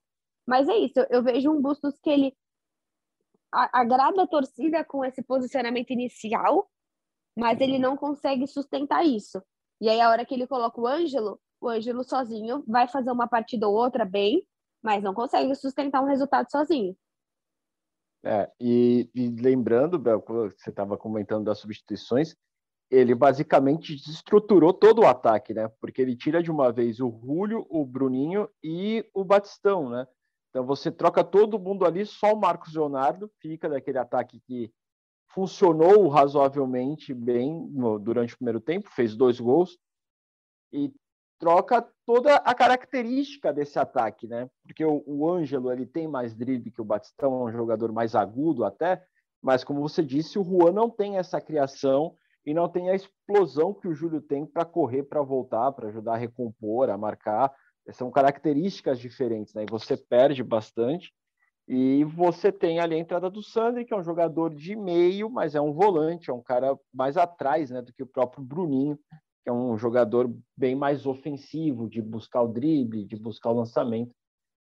Mas 0.46 0.68
é 0.68 0.76
isso, 0.76 0.98
eu 1.10 1.22
vejo 1.22 1.50
um 1.50 1.60
Bustos 1.60 1.98
que 2.02 2.10
ele 2.10 2.36
agrada 3.50 4.22
a 4.22 4.26
torcida 4.26 4.84
com 4.84 5.04
esse 5.04 5.22
posicionamento 5.22 5.90
inicial, 5.90 6.68
mas 7.36 7.60
ele 7.60 7.78
não 7.78 7.96
consegue 7.96 8.46
sustentar 8.46 9.06
isso. 9.06 9.42
E 9.80 9.88
aí, 9.88 10.00
a 10.00 10.10
hora 10.10 10.26
que 10.26 10.34
ele 10.34 10.46
coloca 10.46 10.80
o 10.80 10.86
Ângelo, 10.86 11.40
o 11.60 11.68
Ângelo 11.68 12.02
sozinho 12.02 12.64
vai 12.66 12.88
fazer 12.88 13.10
uma 13.10 13.28
partida 13.28 13.68
ou 13.68 13.74
outra 13.74 14.04
bem, 14.04 14.46
mas 14.82 15.02
não 15.02 15.14
consegue 15.14 15.54
sustentar 15.54 16.02
um 16.02 16.06
resultado 16.06 16.50
sozinho. 16.50 16.96
É, 18.24 18.50
e, 18.60 19.08
e 19.14 19.28
lembrando, 19.28 19.98
Bel, 19.98 20.24
você 20.26 20.70
estava 20.70 20.96
comentando 20.96 21.44
das 21.44 21.58
substituições, 21.58 22.34
ele 22.90 23.14
basicamente 23.14 23.94
desestruturou 23.94 24.72
todo 24.72 25.02
o 25.02 25.06
ataque, 25.06 25.52
né? 25.54 25.68
Porque 25.80 26.00
ele 26.00 26.16
tira 26.16 26.42
de 26.42 26.50
uma 26.50 26.72
vez 26.72 27.00
o 27.00 27.08
Rúlio, 27.08 27.66
o 27.68 27.84
Bruninho 27.84 28.48
e 28.62 29.08
o 29.14 29.24
Batistão, 29.24 29.90
né? 29.90 30.06
Então 30.50 30.64
você 30.64 30.90
troca 30.90 31.22
todo 31.22 31.58
mundo 31.58 31.84
ali, 31.84 32.06
só 32.06 32.32
o 32.32 32.40
Marcos 32.40 32.74
Leonardo 32.74 33.30
fica 33.38 33.68
daquele 33.68 33.98
ataque 33.98 34.40
que 34.40 34.72
funcionou 35.28 36.08
razoavelmente 36.08 37.12
bem 37.12 37.68
no, 37.70 37.98
durante 37.98 38.34
o 38.34 38.38
primeiro 38.38 38.60
tempo, 38.60 38.88
fez 38.90 39.14
dois 39.14 39.38
gols 39.38 39.78
e 40.72 40.90
troca 41.38 41.86
toda 42.04 42.36
a 42.36 42.54
característica 42.54 43.52
desse 43.52 43.78
ataque, 43.78 44.26
né? 44.26 44.48
Porque 44.64 44.84
o, 44.84 45.02
o 45.06 45.30
Ângelo 45.30 45.72
ele 45.72 45.86
tem 45.86 46.08
mais 46.08 46.34
drible 46.34 46.70
que 46.70 46.80
o 46.80 46.84
Batistão, 46.84 47.40
é 47.40 47.44
um 47.44 47.52
jogador 47.52 47.92
mais 47.92 48.14
agudo 48.14 48.64
até, 48.64 49.02
mas 49.42 49.62
como 49.62 49.80
você 49.80 50.02
disse, 50.02 50.38
o 50.38 50.44
Juan 50.44 50.72
não 50.72 50.90
tem 50.90 51.16
essa 51.16 51.40
criação 51.40 52.16
e 52.44 52.52
não 52.52 52.68
tem 52.68 52.90
a 52.90 52.94
explosão 52.94 53.72
que 53.72 53.86
o 53.86 53.94
Júlio 53.94 54.20
tem 54.20 54.44
para 54.44 54.64
correr, 54.64 55.04
para 55.04 55.22
voltar, 55.22 55.70
para 55.72 55.88
ajudar 55.88 56.14
a 56.14 56.16
recompor, 56.16 56.90
a 56.90 56.98
marcar 56.98 57.54
são 57.92 58.10
características 58.10 58.98
diferentes, 58.98 59.54
né? 59.54 59.64
E 59.64 59.70
você 59.70 59.96
perde 59.96 60.42
bastante. 60.42 61.12
E 61.66 62.02
você 62.04 62.50
tem 62.50 62.80
ali 62.80 62.94
a 62.94 62.98
entrada 62.98 63.28
do 63.28 63.42
Sandri, 63.42 63.84
que 63.84 63.92
é 63.92 63.96
um 63.96 64.02
jogador 64.02 64.54
de 64.54 64.74
meio, 64.74 65.28
mas 65.28 65.54
é 65.54 65.60
um 65.60 65.72
volante, 65.72 66.30
é 66.30 66.32
um 66.32 66.42
cara 66.42 66.78
mais 66.92 67.18
atrás 67.18 67.70
né, 67.70 67.82
do 67.82 67.92
que 67.92 68.02
o 68.02 68.06
próprio 68.06 68.42
Bruninho, 68.42 68.98
que 69.48 69.50
é 69.50 69.54
um 69.54 69.78
jogador 69.78 70.30
bem 70.54 70.74
mais 70.74 71.06
ofensivo, 71.06 71.88
de 71.88 72.02
buscar 72.02 72.42
o 72.42 72.48
drible, 72.48 73.06
de 73.06 73.16
buscar 73.16 73.50
o 73.50 73.54
lançamento. 73.54 74.14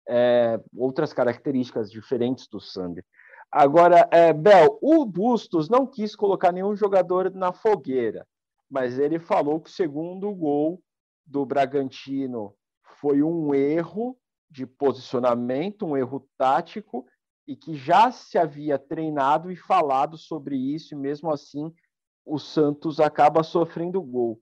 É, 0.05 0.59
outras 0.75 1.13
características 1.13 1.89
diferentes 1.89 2.49
do 2.49 2.59
Sandri. 2.59 3.01
Agora, 3.49 4.09
é, 4.11 4.33
Bel, 4.33 4.77
o 4.81 5.05
Bustos 5.05 5.69
não 5.69 5.87
quis 5.87 6.13
colocar 6.13 6.51
nenhum 6.51 6.75
jogador 6.75 7.31
na 7.31 7.53
fogueira, 7.53 8.27
mas 8.69 8.99
ele 8.99 9.19
falou 9.19 9.61
que 9.61 9.69
o 9.69 9.73
segundo 9.73 10.29
gol 10.35 10.81
do 11.25 11.45
Bragantino 11.45 12.53
foi 12.99 13.23
um 13.23 13.55
erro 13.55 14.17
de 14.51 14.65
posicionamento, 14.65 15.85
um 15.85 15.95
erro 15.95 16.27
tático, 16.37 17.05
e 17.47 17.55
que 17.55 17.73
já 17.73 18.11
se 18.11 18.37
havia 18.37 18.77
treinado 18.77 19.49
e 19.49 19.55
falado 19.55 20.17
sobre 20.17 20.57
isso, 20.57 20.93
e 20.93 20.97
mesmo 20.97 21.31
assim 21.31 21.73
o 22.25 22.37
Santos 22.37 22.99
acaba 22.99 23.43
sofrendo 23.43 24.01
gol. 24.01 24.41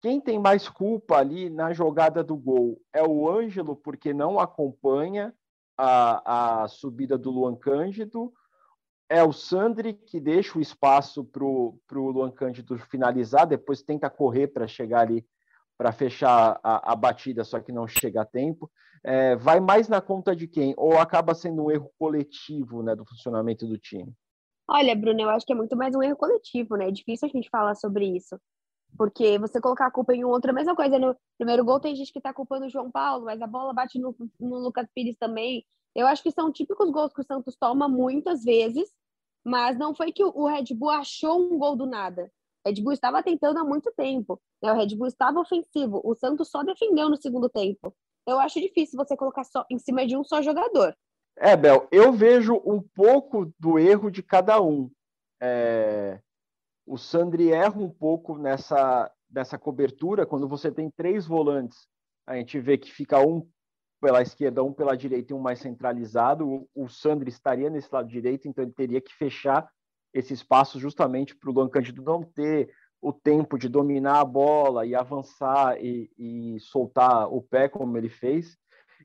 Quem 0.00 0.20
tem 0.20 0.38
mais 0.38 0.68
culpa 0.68 1.16
ali 1.16 1.50
na 1.50 1.72
jogada 1.72 2.22
do 2.22 2.36
gol 2.36 2.80
é 2.92 3.02
o 3.02 3.28
Ângelo, 3.28 3.74
porque 3.74 4.14
não 4.14 4.38
acompanha 4.38 5.34
a, 5.76 6.62
a 6.62 6.68
subida 6.68 7.18
do 7.18 7.30
Luan 7.30 7.56
Cândido, 7.56 8.32
é 9.08 9.24
o 9.24 9.32
Sandri 9.32 9.94
que 9.94 10.20
deixa 10.20 10.58
o 10.58 10.60
espaço 10.60 11.24
para 11.24 11.44
o 11.44 12.10
Luan 12.10 12.30
Cândido 12.30 12.78
finalizar, 12.78 13.46
depois 13.46 13.82
tenta 13.82 14.10
correr 14.10 14.48
para 14.48 14.66
chegar 14.66 15.00
ali 15.00 15.26
para 15.78 15.92
fechar 15.92 16.58
a, 16.62 16.92
a, 16.92 16.96
batida, 16.96 17.44
só 17.44 17.60
que 17.60 17.70
não 17.70 17.86
chega 17.86 18.22
a 18.22 18.24
tempo. 18.24 18.68
É, 19.04 19.36
vai 19.36 19.60
mais 19.60 19.88
na 19.88 20.00
conta 20.00 20.34
de 20.34 20.48
quem? 20.48 20.74
Ou 20.76 20.98
acaba 20.98 21.34
sendo 21.34 21.64
um 21.64 21.70
erro 21.70 21.88
coletivo 21.96 22.82
né, 22.82 22.96
do 22.96 23.06
funcionamento 23.06 23.64
do 23.64 23.78
time? 23.78 24.12
Olha, 24.68 24.94
Bruno, 24.96 25.20
eu 25.20 25.30
acho 25.30 25.46
que 25.46 25.52
é 25.52 25.56
muito 25.56 25.76
mais 25.76 25.94
um 25.94 26.02
erro 26.02 26.16
coletivo, 26.16 26.76
né? 26.76 26.88
É 26.88 26.90
difícil 26.90 27.28
a 27.28 27.30
gente 27.30 27.48
falar 27.48 27.76
sobre 27.76 28.04
isso. 28.06 28.36
Porque 28.96 29.38
você 29.38 29.60
colocar 29.60 29.86
a 29.86 29.90
culpa 29.90 30.14
em 30.14 30.24
um 30.24 30.28
outro, 30.28 30.50
é 30.50 30.52
a 30.52 30.54
mesma 30.54 30.74
coisa. 30.74 30.98
No 30.98 31.16
primeiro 31.36 31.64
gol 31.64 31.80
tem 31.80 31.94
gente 31.94 32.12
que 32.12 32.18
está 32.18 32.32
culpando 32.32 32.66
o 32.66 32.70
João 32.70 32.90
Paulo, 32.90 33.26
mas 33.26 33.40
a 33.40 33.46
bola 33.46 33.72
bate 33.72 33.98
no, 33.98 34.14
no 34.40 34.58
Lucas 34.58 34.88
Pires 34.94 35.16
também. 35.18 35.64
Eu 35.94 36.06
acho 36.06 36.22
que 36.22 36.30
são 36.30 36.52
típicos 36.52 36.90
gols 36.90 37.12
que 37.12 37.20
o 37.20 37.24
Santos 37.24 37.56
toma 37.56 37.88
muitas 37.88 38.44
vezes, 38.44 38.90
mas 39.44 39.78
não 39.78 39.94
foi 39.94 40.12
que 40.12 40.24
o 40.24 40.46
Red 40.46 40.74
Bull 40.74 40.90
achou 40.90 41.40
um 41.40 41.58
gol 41.58 41.76
do 41.76 41.86
nada. 41.86 42.30
O 42.64 42.68
Red 42.68 42.82
Bull 42.82 42.92
estava 42.92 43.22
tentando 43.22 43.58
há 43.58 43.64
muito 43.64 43.92
tempo. 43.96 44.40
Né? 44.62 44.72
O 44.72 44.76
Red 44.76 44.94
Bull 44.96 45.06
estava 45.06 45.40
ofensivo. 45.40 46.00
O 46.04 46.14
Santos 46.14 46.50
só 46.50 46.62
defendeu 46.62 47.08
no 47.08 47.16
segundo 47.16 47.48
tempo. 47.48 47.94
Eu 48.26 48.38
acho 48.38 48.60
difícil 48.60 48.96
você 48.96 49.16
colocar 49.16 49.44
só 49.44 49.64
em 49.70 49.78
cima 49.78 50.06
de 50.06 50.16
um 50.16 50.22
só 50.22 50.42
jogador. 50.42 50.94
É, 51.36 51.56
Bel, 51.56 51.88
eu 51.90 52.12
vejo 52.12 52.60
um 52.64 52.82
pouco 52.94 53.52
do 53.58 53.78
erro 53.78 54.10
de 54.10 54.22
cada 54.22 54.60
um. 54.60 54.90
É... 55.40 56.20
O 56.88 56.96
Sandri 56.96 57.52
erra 57.52 57.78
um 57.78 57.90
pouco 57.90 58.38
nessa, 58.38 59.10
nessa 59.30 59.58
cobertura, 59.58 60.24
quando 60.24 60.48
você 60.48 60.72
tem 60.72 60.90
três 60.90 61.26
volantes. 61.26 61.86
A 62.26 62.34
gente 62.34 62.58
vê 62.58 62.78
que 62.78 62.90
fica 62.90 63.20
um 63.20 63.46
pela 64.00 64.22
esquerda, 64.22 64.64
um 64.64 64.72
pela 64.72 64.96
direita 64.96 65.32
e 65.32 65.36
um 65.36 65.40
mais 65.40 65.58
centralizado. 65.58 66.48
O, 66.48 66.68
o 66.74 66.88
Sandri 66.88 67.28
estaria 67.28 67.68
nesse 67.68 67.88
lado 67.92 68.08
direito, 68.08 68.48
então 68.48 68.64
ele 68.64 68.72
teria 68.72 69.02
que 69.02 69.14
fechar 69.14 69.68
esse 70.14 70.32
espaço 70.32 70.80
justamente 70.80 71.36
para 71.36 71.50
o 71.50 71.52
Luan 71.52 71.68
Cândido 71.68 72.02
não 72.02 72.22
ter 72.22 72.70
o 73.02 73.12
tempo 73.12 73.58
de 73.58 73.68
dominar 73.68 74.20
a 74.20 74.24
bola 74.24 74.86
e 74.86 74.94
avançar 74.94 75.76
e, 75.84 76.10
e, 76.18 76.58
soltar 76.58 77.30
o 77.30 77.42
pé 77.42 77.68
como 77.68 77.98
ele 77.98 78.08
fez. 78.08 78.56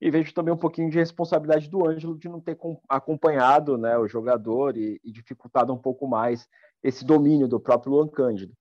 E 0.01 0.09
vejo 0.09 0.33
também 0.33 0.53
um 0.53 0.57
pouquinho 0.57 0.89
de 0.89 0.97
responsabilidade 0.97 1.69
do 1.69 1.85
Ângelo 1.85 2.17
de 2.17 2.29
não 2.29 2.39
ter 2.39 2.57
acompanhado 2.87 3.77
né, 3.77 3.97
o 3.97 4.07
jogador 4.07 4.77
e, 4.77 5.01
e 5.03 5.11
dificultado 5.11 5.73
um 5.73 5.77
pouco 5.77 6.07
mais 6.07 6.47
esse 6.83 7.05
domínio 7.05 7.47
do 7.47 7.59
próprio 7.59 7.93
Luan 7.93 8.07
Cândido. 8.07 8.53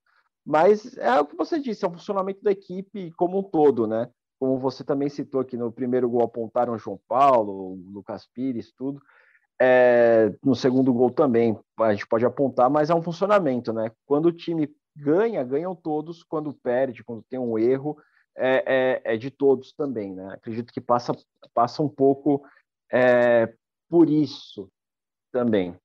Mas 0.45 0.97
é 0.97 1.21
o 1.21 1.27
que 1.27 1.37
você 1.37 1.61
disse, 1.61 1.85
é 1.85 1.89
o 1.89 1.93
funcionamento 1.93 2.43
da 2.43 2.51
equipe 2.51 3.13
como 3.13 3.39
um 3.39 3.43
todo, 3.43 3.87
né? 3.87 4.09
como 4.43 4.59
você 4.59 4.83
também 4.83 5.09
citou 5.09 5.41
aqui 5.41 5.57
no 5.57 5.71
primeiro 5.71 6.11
gol 6.11 6.25
apontaram 6.25 6.77
João 6.77 6.99
Paulo, 7.07 7.79
Lucas 7.93 8.27
Pires, 8.27 8.73
tudo. 8.73 9.01
É, 9.61 10.35
no 10.43 10.57
segundo 10.57 10.93
gol 10.93 11.13
também 11.13 11.57
a 11.79 11.93
gente 11.93 12.09
pode 12.09 12.27
apontar, 12.27 12.69
mas 12.69 12.91
é 12.91 12.95
um 12.95 13.01
funcionamento, 13.01 13.73
né? 13.73 13.93
Quando 14.05 14.27
o 14.27 14.33
time 14.33 14.69
ganha, 14.97 15.45
ganham 15.45 15.77
todos. 15.77 16.25
Quando 16.25 16.53
perde, 16.53 17.05
quando 17.05 17.23
tem 17.23 17.39
um 17.39 17.57
erro, 17.57 17.97
é, 18.37 18.65
é, 19.05 19.15
é 19.15 19.17
de 19.17 19.31
todos 19.31 19.73
também, 19.75 20.13
né? 20.13 20.33
Acredito 20.33 20.73
que 20.73 20.81
passa, 20.81 21.13
passa 21.55 21.81
um 21.81 21.89
pouco 21.89 22.45
é, 22.93 23.55
por 23.89 24.11
isso 24.11 24.69
também. 25.31 25.77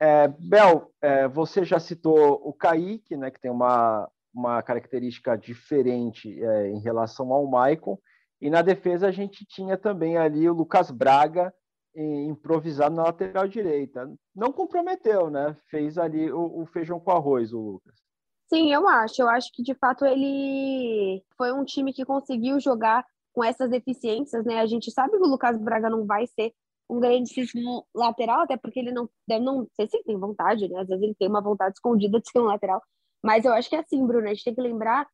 É, 0.00 0.28
Bel, 0.28 0.92
é, 1.02 1.26
você 1.26 1.64
já 1.64 1.78
citou 1.80 2.40
o 2.44 2.52
Kaique, 2.52 3.16
né, 3.16 3.30
que 3.30 3.40
tem 3.40 3.50
uma, 3.50 4.08
uma 4.32 4.62
característica 4.62 5.36
diferente 5.36 6.42
é, 6.42 6.68
em 6.68 6.80
relação 6.80 7.32
ao 7.32 7.46
Maicon. 7.46 7.98
E 8.40 8.48
na 8.48 8.62
defesa 8.62 9.08
a 9.08 9.10
gente 9.10 9.44
tinha 9.44 9.76
também 9.76 10.16
ali 10.16 10.48
o 10.48 10.54
Lucas 10.54 10.90
Braga 10.90 11.52
improvisado 12.00 12.94
na 12.94 13.04
lateral 13.04 13.48
direita. 13.48 14.08
Não 14.34 14.52
comprometeu, 14.52 15.30
né? 15.30 15.56
Fez 15.68 15.98
ali 15.98 16.30
o, 16.30 16.62
o, 16.62 16.66
feijão 16.66 17.00
com 17.00 17.10
arroz, 17.10 17.52
o 17.52 17.58
Lucas. 17.58 17.94
Sim, 18.48 18.72
eu 18.72 18.86
acho. 18.86 19.20
Eu 19.20 19.28
acho 19.28 19.50
que 19.52 19.62
de 19.62 19.74
fato 19.74 20.04
ele 20.04 21.24
foi 21.36 21.52
um 21.52 21.64
time 21.64 21.92
que 21.92 22.04
conseguiu 22.04 22.60
jogar 22.60 23.04
com 23.32 23.42
essas 23.42 23.70
deficiências, 23.70 24.44
né? 24.44 24.60
A 24.60 24.66
gente 24.66 24.90
sabe 24.90 25.16
que 25.16 25.24
o 25.24 25.28
Lucas 25.28 25.58
Braga 25.58 25.90
não 25.90 26.06
vai 26.06 26.26
ser 26.26 26.52
um 26.88 27.00
grandíssimo 27.00 27.86
lateral, 27.94 28.40
até 28.40 28.56
porque 28.56 28.80
ele 28.80 28.92
não 28.92 29.08
deve 29.26 29.44
não 29.44 29.66
sei 29.74 29.86
se 29.86 30.02
tem 30.04 30.16
vontade, 30.18 30.68
né? 30.68 30.80
Às 30.80 30.88
vezes 30.88 31.02
ele 31.02 31.14
tem 31.14 31.28
uma 31.28 31.42
vontade 31.42 31.74
escondida 31.74 32.20
de 32.20 32.30
ser 32.30 32.40
um 32.40 32.44
lateral, 32.44 32.82
mas 33.22 33.44
eu 33.44 33.52
acho 33.52 33.68
que 33.68 33.76
é 33.76 33.80
assim, 33.80 34.06
Bruno, 34.06 34.26
a 34.26 34.30
gente 34.30 34.44
tem 34.44 34.54
que 34.54 34.60
lembrar 34.60 35.06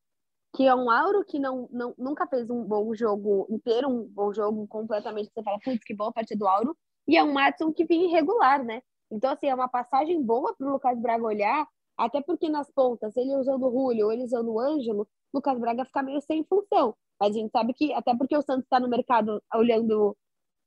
que 0.54 0.66
é 0.66 0.74
um 0.74 0.88
Auro 0.88 1.24
que 1.24 1.38
não, 1.38 1.68
não, 1.72 1.94
nunca 1.98 2.26
fez 2.28 2.48
um 2.48 2.62
bom 2.62 2.94
jogo 2.94 3.46
inteiro, 3.50 3.88
um 3.88 4.04
bom 4.04 4.32
jogo 4.32 4.66
completamente, 4.68 5.30
você 5.34 5.42
fala, 5.42 5.58
putz, 5.58 5.82
que 5.84 5.94
boa 5.94 6.12
parte 6.12 6.36
do 6.36 6.46
Auro, 6.46 6.76
e 7.08 7.16
é 7.16 7.24
um 7.24 7.32
Matson 7.32 7.72
que 7.72 7.84
vinha 7.84 8.06
irregular, 8.06 8.64
né? 8.64 8.80
Então, 9.10 9.32
assim, 9.32 9.48
é 9.48 9.54
uma 9.54 9.68
passagem 9.68 10.22
boa 10.22 10.54
para 10.54 10.66
o 10.66 10.70
Lucas 10.70 10.98
Braga 11.00 11.24
olhar, 11.24 11.66
até 11.98 12.20
porque 12.22 12.48
nas 12.48 12.70
pontas, 12.70 13.16
ele 13.16 13.36
usando 13.36 13.66
o 13.66 13.70
Julio 13.70 14.06
ou 14.06 14.12
ele 14.12 14.24
usando 14.24 14.52
o 14.52 14.60
Ângelo, 14.60 15.08
Lucas 15.32 15.58
Braga 15.58 15.84
fica 15.84 16.02
meio 16.02 16.20
sem 16.20 16.44
função. 16.44 16.94
Mas 17.20 17.30
a 17.30 17.38
gente 17.38 17.50
sabe 17.50 17.72
que, 17.74 17.92
até 17.92 18.16
porque 18.16 18.36
o 18.36 18.42
Santos 18.42 18.64
está 18.64 18.80
no 18.80 18.88
mercado 18.88 19.42
olhando 19.54 20.16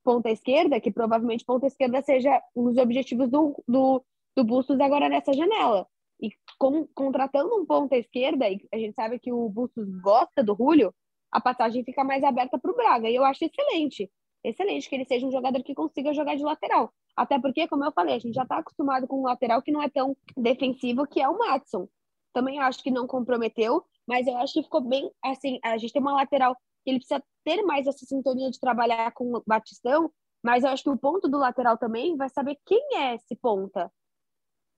ponta 0.08 0.30
esquerda, 0.30 0.80
que 0.80 0.90
provavelmente 0.90 1.44
ponta 1.44 1.66
esquerda 1.66 2.00
seja 2.00 2.42
um 2.56 2.64
dos 2.64 2.78
objetivos 2.78 3.28
do, 3.28 3.62
do, 3.68 4.02
do 4.34 4.42
Bustos 4.42 4.80
agora 4.80 5.06
nessa 5.06 5.34
janela. 5.34 5.86
E 6.18 6.30
com, 6.58 6.86
contratando 6.94 7.54
um 7.54 7.66
ponta 7.66 7.94
esquerda, 7.94 8.48
e 8.48 8.58
a 8.72 8.78
gente 8.78 8.94
sabe 8.94 9.18
que 9.18 9.30
o 9.30 9.46
Bustos 9.50 9.86
gosta 10.00 10.42
do 10.42 10.56
Julio, 10.56 10.94
a 11.30 11.42
passagem 11.42 11.84
fica 11.84 12.02
mais 12.04 12.24
aberta 12.24 12.58
para 12.58 12.70
o 12.70 12.74
Braga. 12.74 13.10
E 13.10 13.16
eu 13.16 13.22
acho 13.22 13.44
excelente. 13.44 14.10
Excelente 14.42 14.88
que 14.88 14.94
ele 14.94 15.04
seja 15.04 15.26
um 15.26 15.30
jogador 15.30 15.62
que 15.62 15.74
consiga 15.74 16.14
jogar 16.14 16.36
de 16.36 16.42
lateral. 16.42 16.90
Até 17.14 17.38
porque, 17.38 17.68
como 17.68 17.84
eu 17.84 17.92
falei, 17.92 18.14
a 18.14 18.18
gente 18.18 18.34
já 18.34 18.44
está 18.44 18.56
acostumado 18.60 19.06
com 19.06 19.20
um 19.20 19.24
lateral 19.24 19.60
que 19.60 19.70
não 19.70 19.82
é 19.82 19.90
tão 19.90 20.16
defensivo, 20.34 21.06
que 21.06 21.20
é 21.20 21.28
o 21.28 21.36
Matson. 21.36 21.86
Também 22.32 22.58
acho 22.60 22.82
que 22.82 22.90
não 22.90 23.06
comprometeu, 23.06 23.84
mas 24.06 24.26
eu 24.26 24.38
acho 24.38 24.54
que 24.54 24.62
ficou 24.62 24.80
bem 24.80 25.10
assim. 25.22 25.58
A 25.62 25.76
gente 25.76 25.92
tem 25.92 26.00
uma 26.00 26.14
lateral 26.14 26.56
que 26.82 26.90
ele 26.92 26.98
precisa 26.98 27.22
ter 27.56 27.62
mais 27.62 27.86
essa 27.86 28.04
sintonia 28.04 28.50
de 28.50 28.60
trabalhar 28.60 29.12
com 29.12 29.36
o 29.36 29.42
Batistão, 29.46 30.10
mas 30.42 30.64
eu 30.64 30.70
acho 30.70 30.82
que 30.82 30.90
o 30.90 30.98
ponto 30.98 31.28
do 31.28 31.38
lateral 31.38 31.78
também 31.78 32.16
vai 32.16 32.28
saber 32.28 32.58
quem 32.66 32.96
é 32.96 33.14
esse 33.14 33.34
ponta. 33.36 33.90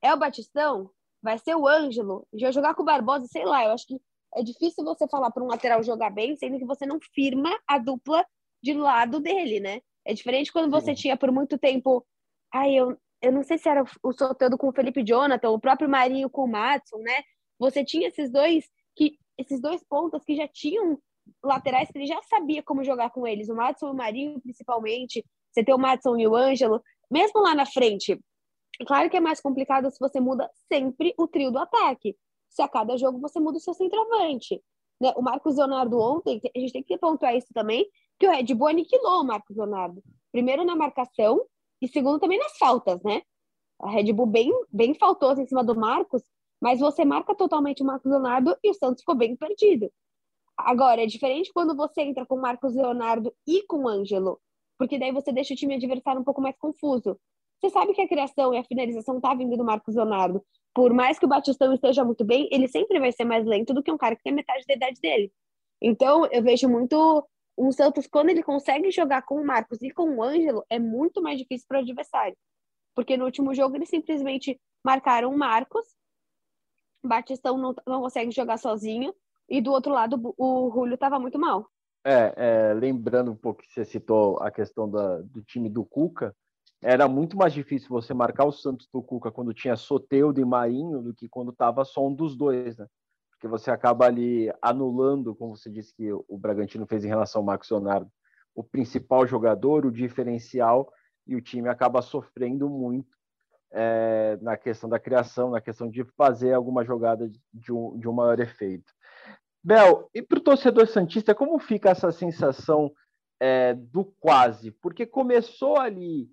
É 0.01 0.13
o 0.13 0.17
Batistão? 0.17 0.89
vai 1.21 1.37
ser 1.37 1.55
o 1.55 1.67
Ângelo, 1.67 2.27
vai 2.33 2.51
jogar 2.51 2.73
com 2.73 2.81
o 2.81 2.85
Barbosa, 2.85 3.27
sei 3.27 3.45
lá, 3.45 3.63
eu 3.65 3.71
acho 3.71 3.85
que 3.85 4.01
é 4.35 4.41
difícil 4.41 4.83
você 4.83 5.07
falar 5.07 5.29
para 5.31 5.43
um 5.43 5.47
lateral 5.47 5.83
jogar 5.83 6.09
bem, 6.09 6.35
sendo 6.35 6.57
que 6.57 6.65
você 6.65 6.85
não 6.85 6.99
firma 7.13 7.49
a 7.67 7.77
dupla 7.77 8.25
de 8.63 8.73
lado 8.73 9.19
dele, 9.19 9.59
né? 9.59 9.81
É 10.05 10.13
diferente 10.13 10.51
quando 10.51 10.71
você 10.71 10.95
Sim. 10.95 11.01
tinha 11.01 11.17
por 11.17 11.31
muito 11.31 11.57
tempo. 11.57 12.05
Ai, 12.53 12.73
eu, 12.73 12.97
eu 13.21 13.31
não 13.31 13.43
sei 13.43 13.57
se 13.57 13.69
era 13.69 13.83
o 14.01 14.13
Soteldo 14.13 14.57
com 14.57 14.69
o 14.69 14.73
Felipe 14.73 15.03
Jonathan, 15.03 15.49
o 15.49 15.59
próprio 15.59 15.89
Marinho 15.89 16.29
com 16.29 16.45
o 16.45 16.47
Matson, 16.47 16.97
né? 16.99 17.21
Você 17.59 17.83
tinha 17.83 18.07
esses 18.07 18.31
dois 18.31 18.65
que 18.95 19.17
esses 19.37 19.61
dois 19.61 19.83
pontas 19.83 20.23
que 20.23 20.35
já 20.35 20.47
tinham 20.47 20.97
laterais 21.43 21.89
que 21.91 21.97
ele 21.97 22.07
já 22.07 22.21
sabia 22.23 22.63
como 22.63 22.83
jogar 22.83 23.09
com 23.11 23.27
eles, 23.27 23.49
o 23.49 23.55
Matson 23.55 23.87
e 23.87 23.91
o 23.91 23.95
Marinho 23.95 24.41
principalmente. 24.41 25.25
Você 25.51 25.63
tem 25.63 25.75
o 25.75 25.77
Matson 25.77 26.17
e 26.17 26.27
o 26.27 26.35
Ângelo, 26.35 26.81
mesmo 27.09 27.41
lá 27.41 27.53
na 27.53 27.65
frente, 27.65 28.17
Claro 28.85 29.09
que 29.09 29.17
é 29.17 29.19
mais 29.19 29.39
complicado 29.41 29.89
se 29.91 29.99
você 29.99 30.19
muda 30.19 30.49
sempre 30.71 31.13
o 31.17 31.27
trio 31.27 31.51
do 31.51 31.59
ataque. 31.59 32.15
Se 32.49 32.61
a 32.61 32.67
cada 32.67 32.97
jogo 32.97 33.19
você 33.19 33.39
muda 33.39 33.57
o 33.57 33.61
seu 33.61 33.73
centroavante. 33.73 34.61
Né? 34.99 35.13
O 35.15 35.21
Marcos 35.21 35.57
Leonardo 35.57 35.99
ontem, 35.99 36.41
a 36.55 36.59
gente 36.59 36.73
tem 36.73 36.83
que 36.83 36.97
pontuar 36.97 37.35
isso 37.35 37.47
também, 37.53 37.87
que 38.19 38.27
o 38.27 38.31
Red 38.31 38.53
Bull 38.53 38.67
aniquilou 38.67 39.21
o 39.21 39.23
Marcos 39.23 39.55
Leonardo. 39.55 40.03
Primeiro 40.31 40.63
na 40.63 40.75
marcação 40.75 41.41
e 41.81 41.87
segundo 41.87 42.19
também 42.19 42.39
nas 42.39 42.57
faltas, 42.57 43.01
né? 43.03 43.21
A 43.79 43.89
Red 43.89 44.11
Bull 44.13 44.27
bem, 44.27 44.51
bem 44.71 44.93
faltosa 44.93 45.41
em 45.41 45.47
cima 45.47 45.63
do 45.63 45.75
Marcos, 45.75 46.21
mas 46.61 46.79
você 46.79 47.03
marca 47.03 47.33
totalmente 47.33 47.81
o 47.81 47.85
Marcos 47.85 48.11
Leonardo 48.11 48.55
e 48.63 48.69
o 48.69 48.73
Santos 48.73 49.01
ficou 49.01 49.15
bem 49.15 49.35
perdido. 49.35 49.91
Agora, 50.57 51.03
é 51.03 51.05
diferente 51.05 51.51
quando 51.53 51.75
você 51.75 52.01
entra 52.01 52.25
com 52.25 52.37
Marcos 52.37 52.75
Leonardo 52.75 53.33
e 53.47 53.63
com 53.63 53.87
Ângelo, 53.87 54.39
porque 54.77 54.99
daí 54.99 55.11
você 55.11 55.31
deixa 55.31 55.53
o 55.53 55.57
time 55.57 55.75
adversário 55.75 56.21
um 56.21 56.23
pouco 56.23 56.41
mais 56.41 56.57
confuso. 56.57 57.19
Você 57.59 57.69
sabe 57.69 57.93
que 57.93 58.01
a 58.01 58.07
criação 58.07 58.53
e 58.53 58.57
a 58.57 58.63
finalização 58.63 59.19
tá 59.19 59.33
vindo 59.33 59.55
do 59.55 59.63
Marcos 59.63 59.95
Leonardo. 59.95 60.43
Por 60.73 60.93
mais 60.93 61.19
que 61.19 61.25
o 61.25 61.27
Batistão 61.27 61.73
esteja 61.73 62.03
muito 62.03 62.23
bem, 62.23 62.47
ele 62.51 62.67
sempre 62.67 62.99
vai 62.99 63.11
ser 63.11 63.25
mais 63.25 63.45
lento 63.45 63.73
do 63.73 63.83
que 63.83 63.91
um 63.91 63.97
cara 63.97 64.15
que 64.15 64.23
tem 64.23 64.33
metade 64.33 64.65
da 64.67 64.73
idade 64.73 64.99
dele. 65.01 65.31
Então, 65.81 66.25
eu 66.27 66.41
vejo 66.41 66.67
muito 66.69 67.27
o 67.57 67.71
Santos, 67.71 68.07
quando 68.07 68.29
ele 68.29 68.41
consegue 68.41 68.89
jogar 68.91 69.23
com 69.23 69.35
o 69.35 69.45
Marcos 69.45 69.81
e 69.81 69.91
com 69.91 70.17
o 70.17 70.23
Ângelo, 70.23 70.65
é 70.69 70.79
muito 70.79 71.21
mais 71.21 71.37
difícil 71.37 71.67
para 71.67 71.79
o 71.79 71.81
adversário. 71.81 72.35
Porque 72.95 73.17
no 73.17 73.25
último 73.25 73.53
jogo 73.53 73.75
eles 73.75 73.89
simplesmente 73.89 74.59
marcaram 74.83 75.31
o 75.31 75.37
Marcos, 75.37 75.85
Batistão 77.03 77.57
não, 77.57 77.75
não 77.85 78.01
consegue 78.01 78.31
jogar 78.31 78.57
sozinho, 78.57 79.13
e 79.51 79.61
do 79.61 79.71
outro 79.71 79.91
lado 79.91 80.33
o 80.37 80.71
Julio 80.73 80.93
estava 80.93 81.19
muito 81.19 81.37
mal. 81.37 81.69
É, 82.05 82.33
é, 82.35 82.73
lembrando 82.73 83.31
um 83.31 83.35
pouco 83.35 83.61
que 83.61 83.71
você 83.71 83.83
citou 83.83 84.41
a 84.41 84.49
questão 84.49 84.89
da, 84.89 85.17
do 85.17 85.43
time 85.43 85.69
do 85.69 85.83
Cuca, 85.83 86.33
era 86.81 87.07
muito 87.07 87.37
mais 87.37 87.53
difícil 87.53 87.89
você 87.89 88.13
marcar 88.13 88.45
o 88.45 88.51
Santos 88.51 88.87
do 88.91 89.03
Cuca 89.03 89.29
quando 89.29 89.53
tinha 89.53 89.75
Soteudo 89.75 90.39
e 90.39 90.45
Marinho 90.45 91.01
do 91.01 91.13
que 91.13 91.27
quando 91.27 91.51
estava 91.51 91.83
só 91.83 92.07
um 92.07 92.15
dos 92.15 92.35
dois, 92.35 92.77
né? 92.77 92.87
Porque 93.29 93.47
você 93.47 93.69
acaba 93.69 94.05
ali 94.05 94.51
anulando, 94.61 95.35
como 95.35 95.55
você 95.55 95.69
disse 95.69 95.93
que 95.93 96.11
o 96.11 96.37
Bragantino 96.37 96.87
fez 96.87 97.03
em 97.03 97.09
relação 97.09 97.41
ao 97.41 97.45
Marcos 97.45 97.69
Leonardo, 97.69 98.09
o 98.55 98.63
principal 98.63 99.27
jogador, 99.27 99.85
o 99.85 99.91
diferencial, 99.91 100.91
e 101.27 101.35
o 101.35 101.41
time 101.41 101.67
acaba 101.67 102.01
sofrendo 102.01 102.69
muito 102.69 103.15
é, 103.71 104.37
na 104.41 104.57
questão 104.57 104.89
da 104.89 104.99
criação, 104.99 105.51
na 105.51 105.61
questão 105.61 105.89
de 105.89 106.03
fazer 106.17 106.53
alguma 106.53 106.83
jogada 106.83 107.29
de 107.53 107.71
um, 107.71 107.97
de 107.97 108.07
um 108.07 108.13
maior 108.13 108.39
efeito. 108.39 108.91
Bel, 109.63 110.09
e 110.13 110.21
para 110.21 110.39
o 110.39 110.43
torcedor 110.43 110.87
Santista, 110.87 111.35
como 111.35 111.59
fica 111.59 111.89
essa 111.89 112.11
sensação 112.11 112.91
é, 113.39 113.73
do 113.73 114.05
quase? 114.19 114.71
Porque 114.71 115.05
começou 115.05 115.77
ali 115.77 116.29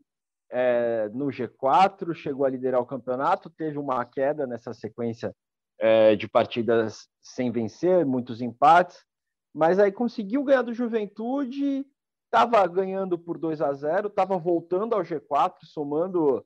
é, 0.51 1.11
no 1.13 1.27
G4, 1.27 2.15
chegou 2.15 2.47
a 2.47 2.51
liderar 2.51 2.81
o 2.81 2.87
campeonato, 2.87 3.51
teve 3.51 3.79
uma 3.79 4.05
queda 4.05 4.47
nessa 4.47 4.73
sequência 4.73 5.35
é, 5.79 6.17
de 6.17 6.27
partidas 6.27 7.09
sem 7.21 7.51
vencer, 7.51 8.07
muitos 8.07 8.41
empates, 8.41 9.05
mas 9.55 9.79
aí 9.79 9.93
conseguiu 9.93 10.43
ganhar 10.43 10.63
do 10.63 10.73
Juventude, 10.73 11.87
estava 12.25 12.67
ganhando 12.67 13.19
por 13.19 13.39
2 13.39 13.61
a 13.61 13.73
0, 13.73 14.09
estava 14.09 14.39
voltando 14.39 14.95
ao 14.95 15.03
G4, 15.03 15.57
somando 15.65 16.45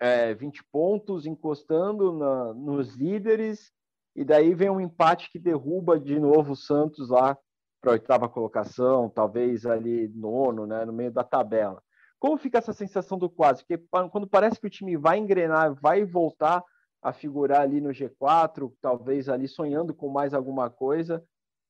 é, 0.00 0.34
20 0.34 0.64
pontos, 0.64 1.26
encostando 1.26 2.12
na, 2.12 2.54
nos 2.54 2.94
líderes, 2.94 3.72
e 4.14 4.24
daí 4.24 4.54
vem 4.54 4.70
um 4.70 4.80
empate 4.80 5.30
que 5.30 5.38
derruba 5.38 5.98
de 5.98 6.18
novo 6.18 6.52
o 6.52 6.56
Santos 6.56 7.08
lá 7.08 7.36
para 7.80 7.90
a 7.90 7.94
oitava 7.94 8.28
colocação, 8.28 9.10
talvez 9.10 9.66
ali 9.66 10.08
nono, 10.08 10.66
né, 10.66 10.84
no 10.84 10.92
meio 10.92 11.12
da 11.12 11.24
tabela. 11.24 11.82
Como 12.18 12.38
fica 12.38 12.58
essa 12.58 12.72
sensação 12.72 13.18
do 13.18 13.28
quase? 13.28 13.64
Porque 13.64 13.84
quando 14.10 14.26
parece 14.26 14.58
que 14.58 14.66
o 14.66 14.70
time 14.70 14.96
vai 14.96 15.18
engrenar, 15.18 15.74
vai 15.74 16.04
voltar 16.04 16.64
a 17.02 17.12
figurar 17.12 17.60
ali 17.60 17.82
no 17.82 17.90
G4, 17.90 18.72
talvez 18.80 19.28
ali 19.28 19.46
sonhando 19.46 19.92
com 19.92 20.08
mais 20.08 20.32
alguma 20.32 20.70
coisa, 20.70 21.22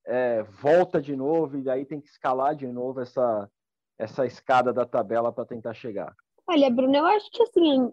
é, 0.06 0.44
volta 0.44 1.02
de 1.02 1.16
novo 1.16 1.58
e 1.58 1.62
daí 1.62 1.84
tem 1.84 2.00
que 2.00 2.08
escalar 2.08 2.54
de 2.54 2.68
novo 2.68 3.00
essa, 3.00 3.50
essa 3.98 4.24
escada 4.26 4.72
da 4.72 4.86
tabela 4.86 5.32
para 5.32 5.44
tentar 5.44 5.74
chegar. 5.74 6.14
Olha, 6.46 6.70
Bruno, 6.70 6.94
eu 6.94 7.06
acho 7.06 7.28
que 7.32 7.42
assim, 7.42 7.92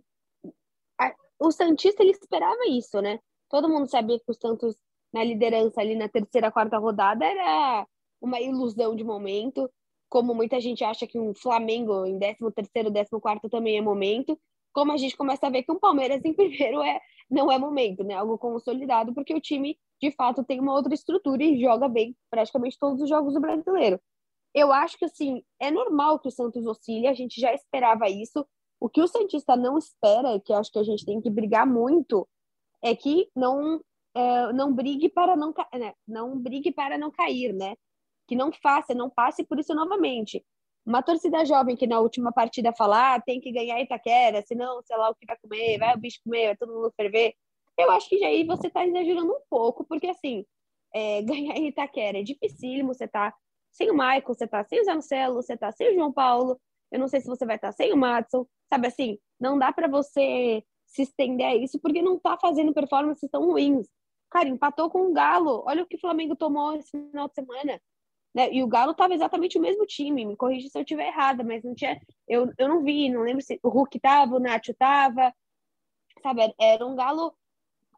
a, 1.00 1.16
o 1.40 1.52
Santista 1.52 2.04
ele 2.04 2.12
esperava 2.12 2.68
isso, 2.68 3.02
né? 3.02 3.20
Todo 3.52 3.70
mundo 3.70 3.90
sabia 3.90 4.18
que 4.18 4.32
o 4.32 4.34
Santos 4.34 4.78
na 5.14 5.24
liderança 5.24 5.82
ali 5.82 5.96
na 5.96 6.08
terceira, 6.08 6.52
quarta 6.52 6.78
rodada 6.78 7.26
era 7.26 7.86
uma 8.22 8.40
ilusão 8.40 8.96
de 8.96 9.04
momento, 9.04 9.70
como 10.10 10.34
muita 10.34 10.60
gente 10.62 10.84
acha 10.84 11.06
que 11.06 11.20
um 11.20 11.34
Flamengo 11.34 12.06
em 12.06 12.18
13 12.18 12.38
terceiro, 12.56 12.92
14 12.92 13.22
quarto 13.22 13.50
também 13.50 13.78
é 13.78 13.82
momento, 13.82 14.40
como 14.74 14.92
a 14.92 14.98
gente 14.98 15.18
começa 15.18 15.48
a 15.48 15.50
ver 15.50 15.64
que 15.64 15.72
um 15.72 15.80
Palmeiras 15.80 16.24
em 16.24 16.34
primeiro 16.34 16.82
é 16.82 17.02
não 17.30 17.50
é 17.50 17.58
momento, 17.58 18.04
né? 18.04 18.16
Algo 18.16 18.38
consolidado, 18.38 19.14
porque 19.14 19.34
o 19.34 19.40
time 19.40 19.78
de 20.02 20.12
fato 20.12 20.44
tem 20.44 20.60
uma 20.60 20.74
outra 20.74 20.94
estrutura 20.94 21.42
e 21.44 21.62
joga 21.62 21.88
bem 21.88 22.16
praticamente 22.30 22.78
todos 22.78 23.02
os 23.02 23.08
jogos 23.08 23.34
do 23.34 23.40
brasileiro. 23.40 24.00
Eu 24.54 24.74
acho 24.74 24.98
que 24.98 25.06
assim, 25.06 25.44
é 25.60 25.72
normal 25.72 26.20
que 26.20 26.28
o 26.28 26.32
Santos 26.32 26.66
oscile, 26.66 27.08
a 27.08 27.14
gente 27.14 27.40
já 27.40 27.54
esperava 27.54 28.10
isso. 28.10 28.46
O 28.82 28.90
que 28.90 29.02
o 29.02 29.08
Santista 29.08 29.56
não 29.56 29.78
espera, 29.78 30.42
que 30.42 30.52
eu 30.52 30.58
acho 30.58 30.72
que 30.72 30.80
a 30.80 30.84
gente 30.84 31.06
tem 31.06 31.22
que 31.22 31.30
brigar 31.30 31.66
muito, 31.66 32.28
é 32.82 32.96
que 32.96 33.30
não 33.36 33.82
é, 34.16 34.54
não 34.54 34.74
brigue 34.74 35.10
para 35.10 35.36
não 35.36 35.54
né? 35.74 35.94
não 36.08 36.38
brigue 36.38 36.72
para 36.72 36.98
não 36.98 37.12
cair, 37.12 37.54
né? 37.54 37.76
Que 38.28 38.36
não 38.36 38.52
faça, 38.52 38.94
não 38.94 39.10
passe 39.10 39.44
por 39.44 39.60
isso 39.60 39.74
novamente. 39.74 40.44
Uma 40.86 41.04
torcida 41.04 41.46
jovem 41.46 41.76
que 41.76 41.88
na 41.88 42.00
última 42.00 42.32
partida 42.32 42.74
falar 42.74 43.16
ah, 43.16 43.22
tem 43.22 43.40
que 43.40 43.52
ganhar 43.52 43.80
Itaquera, 43.80 44.42
senão 44.42 44.82
sei 44.84 44.98
lá 44.98 45.10
o 45.10 45.16
que 45.16 45.26
vai 45.26 45.38
comer, 45.38 45.78
vai 45.78 45.96
o 45.96 46.00
bicho 46.00 46.20
comer, 46.24 46.48
vai 46.48 46.58
todo 46.58 46.74
mundo 46.74 46.94
ferver. 46.96 47.34
Eu 47.78 47.92
acho 47.92 48.10
que 48.10 48.18
já 48.18 48.28
aí 48.28 48.44
você 48.46 48.68
está 48.68 48.86
exagerando 48.86 49.32
um 49.32 49.42
pouco, 49.50 49.86
porque 49.86 50.08
assim, 50.08 50.46
é, 50.94 51.22
ganhar 51.24 51.58
Itaquera 51.58 52.20
é 52.20 52.24
dificílimo, 52.24 52.94
você 52.94 53.08
tá 53.08 53.34
sem 53.72 53.90
o 53.92 53.94
Michael, 53.94 54.24
você 54.28 54.48
tá 54.48 54.64
sem 54.64 54.82
o 54.82 54.86
Zanocelo, 54.86 55.36
você 55.36 55.56
tá 55.58 55.72
sem 55.72 55.92
o 55.92 55.96
João 55.96 56.12
Paulo, 56.12 56.60
eu 56.92 57.00
não 57.00 57.08
sei 57.08 57.22
se 57.22 57.28
você 57.28 57.46
vai 57.46 57.56
estar 57.56 57.70
tá 57.70 57.74
sem 57.74 57.94
o 57.94 57.98
Matson, 57.98 58.46
sabe 58.70 58.88
assim, 58.88 59.18
não 59.40 59.58
dá 59.58 59.72
para 59.72 59.88
você 59.88 60.64
se 60.92 61.04
estender 61.04 61.48
a 61.48 61.56
isso, 61.56 61.80
porque 61.80 62.02
não 62.02 62.20
tá 62.20 62.38
fazendo 62.38 62.74
performances 62.74 63.30
tão 63.32 63.46
ruins. 63.48 63.88
Cara, 64.30 64.50
empatou 64.50 64.90
com 64.90 65.08
o 65.08 65.14
Galo. 65.14 65.64
Olha 65.66 65.84
o 65.84 65.88
que 65.88 65.96
o 65.96 66.00
Flamengo 66.00 66.36
tomou 66.36 66.74
esse 66.74 66.92
final 66.92 67.28
de 67.28 67.34
semana. 67.34 67.82
Né? 68.34 68.54
E 68.54 68.62
o 68.64 68.68
Galo 68.68 68.94
tava 68.94 69.14
exatamente 69.14 69.58
o 69.58 69.62
mesmo 69.62 69.86
time. 69.86 70.26
Me 70.26 70.36
corrija 70.36 70.68
se 70.70 70.78
eu 70.78 70.82
estiver 70.82 71.08
errada, 71.08 71.44
mas 71.44 71.64
não 71.64 71.74
tinha. 71.74 72.00
Eu, 72.28 72.52
eu 72.58 72.68
não 72.68 72.84
vi, 72.84 73.10
não 73.10 73.22
lembro 73.22 73.42
se 73.42 73.58
o 73.64 73.70
Hulk 73.70 74.00
tava, 74.00 74.36
o 74.36 74.40
Nacho 74.40 74.74
tava. 74.74 75.34
Sabe, 76.22 76.54
era 76.60 76.86
um 76.86 76.96
Galo 76.96 77.34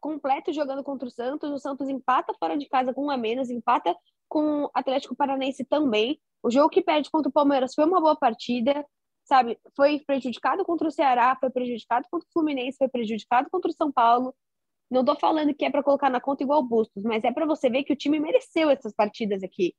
completo 0.00 0.52
jogando 0.52 0.84
contra 0.84 1.08
o 1.08 1.10
Santos. 1.10 1.50
O 1.50 1.58
Santos 1.58 1.88
empata 1.88 2.32
fora 2.34 2.56
de 2.56 2.68
casa 2.68 2.94
com 2.94 3.06
um 3.06 3.10
a 3.10 3.16
menos, 3.16 3.50
empata 3.50 3.94
com 4.28 4.64
o 4.64 4.70
Atlético 4.72 5.16
Paranaense 5.16 5.64
também. 5.64 6.20
O 6.42 6.50
jogo 6.50 6.68
que 6.68 6.82
perde 6.82 7.10
contra 7.10 7.28
o 7.28 7.32
Palmeiras 7.32 7.74
foi 7.74 7.84
uma 7.84 8.00
boa 8.00 8.16
partida 8.16 8.86
sabe? 9.24 9.58
Foi 9.74 10.00
prejudicado 10.00 10.64
contra 10.64 10.86
o 10.86 10.90
Ceará, 10.90 11.36
foi 11.40 11.50
prejudicado 11.50 12.06
contra 12.10 12.28
o 12.28 12.32
Fluminense, 12.32 12.78
foi 12.78 12.88
prejudicado 12.88 13.48
contra 13.50 13.70
o 13.70 13.74
São 13.74 13.90
Paulo. 13.90 14.34
Não 14.90 15.04
tô 15.04 15.16
falando 15.16 15.54
que 15.54 15.64
é 15.64 15.70
para 15.70 15.82
colocar 15.82 16.10
na 16.10 16.20
conta 16.20 16.42
igual 16.42 16.62
Bustos, 16.62 17.02
mas 17.02 17.24
é 17.24 17.32
para 17.32 17.46
você 17.46 17.68
ver 17.70 17.84
que 17.84 17.92
o 17.92 17.96
time 17.96 18.20
mereceu 18.20 18.70
essas 18.70 18.92
partidas 18.92 19.42
aqui. 19.42 19.74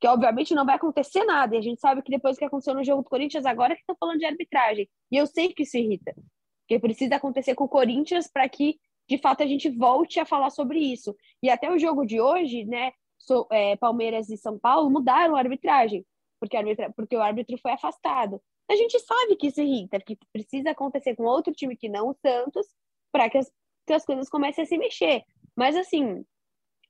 Que 0.00 0.06
obviamente 0.06 0.54
não 0.54 0.64
vai 0.64 0.76
acontecer 0.76 1.24
nada. 1.24 1.56
E 1.56 1.58
a 1.58 1.62
gente 1.62 1.80
sabe 1.80 2.02
que 2.02 2.10
depois 2.10 2.38
que 2.38 2.44
aconteceu 2.44 2.74
no 2.74 2.84
jogo 2.84 3.02
do 3.02 3.08
Corinthians, 3.08 3.46
agora 3.46 3.74
que 3.74 3.80
estão 3.80 3.96
falando 3.98 4.18
de 4.18 4.26
arbitragem. 4.26 4.88
E 5.10 5.16
eu 5.16 5.26
sei 5.26 5.52
que 5.52 5.64
isso 5.64 5.76
irrita. 5.76 6.14
Porque 6.60 6.78
precisa 6.78 7.16
acontecer 7.16 7.54
com 7.54 7.64
o 7.64 7.68
Corinthians 7.68 8.30
para 8.30 8.48
que, 8.48 8.78
de 9.08 9.18
fato, 9.18 9.42
a 9.42 9.46
gente 9.46 9.70
volte 9.70 10.20
a 10.20 10.26
falar 10.26 10.50
sobre 10.50 10.78
isso. 10.78 11.16
E 11.42 11.50
até 11.50 11.70
o 11.70 11.78
jogo 11.78 12.04
de 12.04 12.20
hoje, 12.20 12.64
né? 12.64 12.92
É, 13.50 13.76
Palmeiras 13.76 14.30
e 14.30 14.36
São 14.36 14.58
Paulo 14.58 14.88
mudaram 14.88 15.34
a 15.34 15.38
arbitragem, 15.40 16.06
porque, 16.40 16.56
porque 16.96 17.16
o 17.16 17.20
árbitro 17.20 17.58
foi 17.58 17.72
afastado. 17.72 18.40
A 18.70 18.76
gente 18.76 18.98
sabe 19.00 19.36
que 19.36 19.48
isso 19.48 19.60
irrita, 19.60 19.98
que 19.98 20.18
precisa 20.32 20.70
acontecer 20.70 21.16
com 21.16 21.24
outro 21.24 21.52
time 21.52 21.76
que 21.76 21.88
não 21.88 22.08
o 22.10 22.14
Santos 22.14 22.66
para 23.10 23.30
que 23.30 23.38
as, 23.38 23.50
que 23.86 23.92
as 23.92 24.04
coisas 24.04 24.28
comecem 24.28 24.62
a 24.62 24.66
se 24.66 24.76
mexer. 24.76 25.22
Mas, 25.56 25.74
assim, 25.74 26.24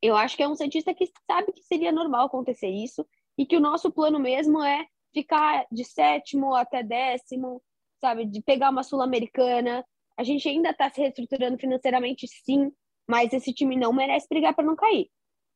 eu 0.02 0.16
acho 0.16 0.36
que 0.36 0.42
é 0.42 0.48
um 0.48 0.54
Santista 0.54 0.92
que 0.92 1.10
sabe 1.30 1.52
que 1.52 1.62
seria 1.62 1.92
normal 1.92 2.26
acontecer 2.26 2.68
isso 2.68 3.06
e 3.36 3.46
que 3.46 3.56
o 3.56 3.60
nosso 3.60 3.90
plano 3.92 4.18
mesmo 4.18 4.62
é 4.62 4.86
ficar 5.12 5.66
de 5.70 5.84
sétimo 5.84 6.54
até 6.54 6.82
décimo, 6.82 7.62
sabe? 8.00 8.24
De 8.26 8.42
pegar 8.42 8.70
uma 8.70 8.82
Sul-Americana. 8.82 9.84
A 10.16 10.24
gente 10.24 10.48
ainda 10.48 10.70
está 10.70 10.90
se 10.90 11.00
reestruturando 11.00 11.58
financeiramente, 11.58 12.26
sim, 12.26 12.72
mas 13.08 13.32
esse 13.32 13.52
time 13.52 13.76
não 13.76 13.92
merece 13.92 14.26
brigar 14.28 14.54
para 14.54 14.64
não 14.64 14.76
cair. 14.76 15.08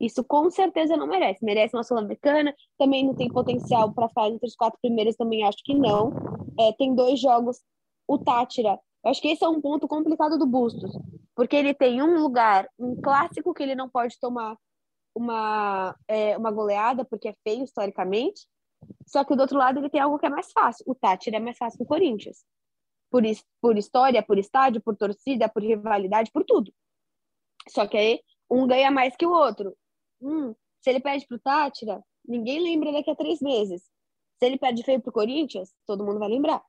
Isso 0.03 0.25
com 0.25 0.51
certeza 0.51 0.97
não 0.97 1.07
merece. 1.07 1.45
Merece 1.45 1.77
uma 1.77 1.85
Sul-Americana, 1.85 2.53
também 2.77 3.07
não 3.07 3.15
tem 3.15 3.29
potencial 3.29 3.93
para 3.93 4.09
ficar 4.09 4.29
entre 4.29 4.49
os 4.49 4.57
quatro 4.57 4.77
primeiros, 4.83 5.15
também 5.15 5.45
acho 5.45 5.59
que 5.65 5.75
não. 5.75 6.13
É, 6.59 6.73
tem 6.73 6.93
dois 6.93 7.21
jogos. 7.21 7.63
O 8.09 8.19
Tátira, 8.19 8.81
eu 9.05 9.11
acho 9.13 9.23
que 9.23 9.29
esse 9.29 9.45
é 9.45 9.49
um 9.49 9.61
ponto 9.61 9.87
complicado 9.87 10.37
do 10.37 10.45
Bustos, 10.45 10.91
porque 11.37 11.55
ele 11.55 11.73
tem 11.73 12.03
um 12.03 12.21
lugar, 12.21 12.69
um 12.77 13.01
clássico 13.01 13.55
que 13.55 13.63
ele 13.63 13.77
não 13.77 13.89
pode 13.89 14.19
tomar 14.19 14.57
uma, 15.15 15.97
é, 16.09 16.37
uma 16.37 16.51
goleada, 16.51 17.05
porque 17.05 17.29
é 17.29 17.35
feio 17.45 17.63
historicamente. 17.63 18.49
Só 19.07 19.25
que 19.25 19.37
do 19.37 19.43
outro 19.43 19.57
lado 19.57 19.79
ele 19.79 19.89
tem 19.89 20.01
algo 20.01 20.19
que 20.19 20.27
é 20.27 20.31
mais 20.31 20.51
fácil. 20.51 20.85
O 20.89 20.97
Tátira 20.97 21.37
é 21.37 21.41
mais 21.41 21.57
fácil 21.57 21.79
que 21.79 21.85
o 21.85 21.87
Corinthians. 21.87 22.45
Por, 23.09 23.23
por 23.61 23.79
história, 23.79 24.21
por 24.21 24.37
estádio, 24.37 24.83
por 24.83 24.97
torcida, 24.97 25.49
por 25.49 25.63
rivalidade, 25.63 26.33
por 26.33 26.45
tudo. 26.45 26.75
Só 27.69 27.87
que 27.87 27.97
aí 27.97 28.21
um 28.51 28.67
ganha 28.67 28.91
mais 28.91 29.15
que 29.17 29.25
o 29.25 29.31
outro. 29.31 29.77
Hum, 30.23 30.55
se 30.81 30.91
ele 30.91 31.01
perde 31.01 31.27
pro 31.27 31.39
Tátira, 31.39 32.03
ninguém 32.27 32.61
lembra 32.61 32.93
daqui 32.93 33.11
a 33.11 33.17
três 33.17 33.41
meses. 33.41 33.83
Se 34.39 34.47
ele 34.47 34.59
perde 34.59 34.83
feio 34.83 35.01
pro 35.01 35.13
Corinthians, 35.13 35.73
todo 35.87 36.05
mundo 36.05 36.19
vai 36.19 36.29
lembrar. 36.29 36.63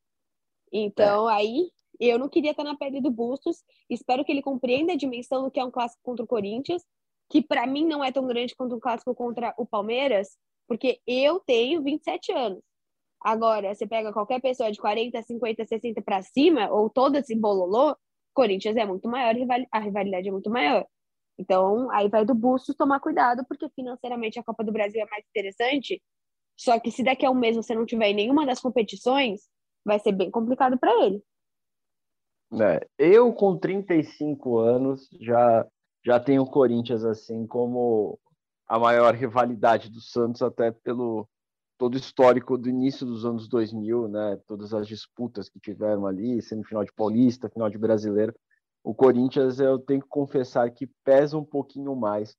Então, 0.72 1.30
é. 1.30 1.36
aí, 1.36 1.72
eu 2.00 2.18
não 2.18 2.28
queria 2.28 2.52
estar 2.52 2.64
na 2.64 2.76
pele 2.76 3.00
do 3.00 3.12
Bustos. 3.12 3.64
Espero 3.90 4.26
que 4.26 4.32
ele 4.32 4.42
compreenda 4.42 4.94
a 4.94 4.98
dimensão 4.98 5.44
do 5.44 5.52
que 5.52 5.60
é 5.60 5.64
um 5.64 5.72
clássico 5.72 6.02
contra 6.04 6.26
o 6.26 6.28
Corinthians, 6.28 6.84
que 7.30 7.42
para 7.42 7.66
mim 7.66 7.86
não 7.86 8.04
é 8.04 8.12
tão 8.12 8.26
grande 8.28 8.56
quanto 8.56 8.76
um 8.76 8.80
clássico 8.80 9.16
contra 9.16 9.54
o 9.58 9.66
Palmeiras, 9.66 10.38
porque 10.68 11.00
eu 11.06 11.40
tenho 11.40 11.82
27 11.84 12.32
anos. 12.32 12.64
Agora, 13.22 13.74
você 13.74 13.88
pega 13.88 14.12
qualquer 14.12 14.42
pessoa 14.42 14.72
de 14.72 14.78
40, 14.80 15.22
50, 15.22 15.66
60 15.66 16.02
para 16.02 16.22
cima, 16.22 16.70
ou 16.70 16.90
todo 16.90 17.16
esse 17.16 17.36
bololô, 17.36 17.96
Corinthians 18.34 18.76
é 18.76 18.86
muito 18.86 19.08
maior, 19.08 19.34
a 19.72 19.80
rivalidade 19.80 20.28
é 20.28 20.32
muito 20.32 20.50
maior. 20.50 20.86
Então, 21.38 21.90
aí 21.92 22.08
vai 22.08 22.26
do 22.26 22.36
Bustos 22.36 22.76
tomar 22.76 23.00
cuidado, 23.00 23.44
porque 23.48 23.68
financeiramente 23.70 24.40
a 24.40 24.44
Copa 24.44 24.64
do 24.64 24.72
Brasil 24.72 25.02
é 25.02 25.10
mais 25.10 25.26
interessante. 25.28 26.02
Só 26.56 26.80
que 26.80 26.92
se 26.92 27.04
daqui 27.04 27.26
a 27.26 27.32
um 27.32 27.36
mês 27.36 27.56
você 27.56 27.74
não 27.74 27.86
tiver 27.86 28.10
em 28.10 28.16
nenhuma 28.16 28.46
das 28.46 28.60
competições, 28.60 29.42
vai 29.84 30.00
ser 30.00 30.12
bem 30.12 30.30
complicado 30.30 30.78
para 30.78 30.92
ele. 31.04 31.24
É, 32.62 32.88
eu, 33.00 33.34
com 33.34 33.58
35 33.58 34.60
anos, 34.60 35.10
já, 35.20 35.68
já 36.06 36.20
tenho 36.20 36.44
o 36.44 36.50
Corinthians 36.50 37.04
assim 37.04 37.48
como 37.48 38.20
a 38.68 38.78
maior 38.78 39.16
rivalidade 39.16 39.90
do 39.90 40.00
Santos, 40.00 40.42
até 40.44 40.72
pelo 40.72 41.28
todo 41.80 41.98
histórico 41.98 42.58
do 42.58 42.70
início 42.70 43.06
dos 43.06 43.26
anos 43.26 43.48
2000, 43.48 44.08
né? 44.08 44.40
Todas 44.48 44.72
as 44.72 44.88
disputas 44.88 45.50
que 45.50 45.60
tiveram 45.60 46.06
ali, 46.06 46.42
semifinal 46.44 46.86
de 46.86 46.94
Paulista, 46.94 47.50
final 47.50 47.70
de 47.70 47.78
Brasileiro 47.80 48.34
o 48.84 48.94
Corinthians, 48.94 49.60
eu 49.60 49.80
tenho 49.80 50.02
que 50.02 50.08
confessar 50.08 50.70
que 50.72 50.88
pesa 51.06 51.38
um 51.38 51.46
pouquinho 51.46 51.96
mais 51.96 52.36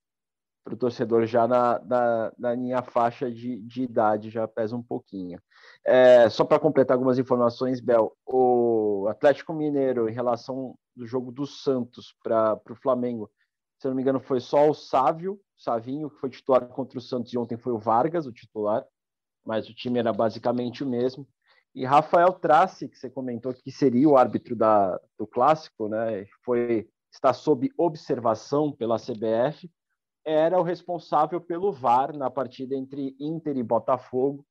para 0.62 0.74
o 0.74 0.76
torcedor 0.76 1.26
já 1.26 1.46
na, 1.46 1.78
na, 1.80 2.32
na, 2.38 2.56
minha 2.56 2.82
faixa 2.82 3.30
de, 3.30 3.60
de 3.60 3.82
idade, 3.82 4.30
já 4.30 4.48
pesa 4.48 4.74
um 4.74 4.82
pouquinho. 4.82 5.38
É, 5.84 6.28
só 6.30 6.44
para 6.44 6.58
completar 6.58 6.94
algumas 6.94 7.18
informações, 7.18 7.80
Bel, 7.80 8.16
o 8.26 9.06
Atlético 9.08 9.52
Mineiro, 9.52 10.08
em 10.08 10.12
relação 10.12 10.74
do 10.96 11.06
jogo 11.06 11.30
do 11.30 11.46
Santos 11.46 12.14
para 12.22 12.58
o 12.70 12.74
Flamengo, 12.76 13.30
se 13.78 13.88
não 13.88 13.94
me 13.94 14.00
engano, 14.00 14.20
foi 14.20 14.40
só 14.40 14.70
o 14.70 14.74
Sávio, 14.74 15.38
Savinho, 15.56 16.08
que 16.08 16.18
foi 16.18 16.30
titular 16.30 16.66
contra 16.68 16.98
o 16.98 17.02
Santos, 17.02 17.32
e 17.32 17.38
ontem 17.38 17.58
foi 17.58 17.72
o 17.72 17.78
Vargas, 17.78 18.26
o 18.26 18.32
titular, 18.32 18.82
mas 19.44 19.68
o 19.68 19.74
time 19.74 19.98
era 19.98 20.12
basicamente 20.12 20.82
o 20.82 20.88
mesmo. 20.88 21.28
E 21.74 21.84
Rafael 21.84 22.32
Trace, 22.32 22.88
que 22.88 22.96
você 22.96 23.10
comentou 23.10 23.52
que 23.52 23.72
seria 23.72 24.08
o 24.08 24.16
árbitro 24.16 24.54
da, 24.54 25.00
do 25.18 25.26
clássico, 25.26 25.88
né? 25.88 26.24
Foi 26.44 26.88
está 27.12 27.32
sob 27.32 27.72
observação 27.78 28.72
pela 28.72 28.98
CBF, 28.98 29.70
era 30.24 30.58
o 30.58 30.62
responsável 30.62 31.40
pelo 31.40 31.72
VAR 31.72 32.16
na 32.16 32.28
partida 32.28 32.74
entre 32.74 33.14
Inter 33.20 33.56
e 33.56 33.62
Botafogo, 33.62 34.44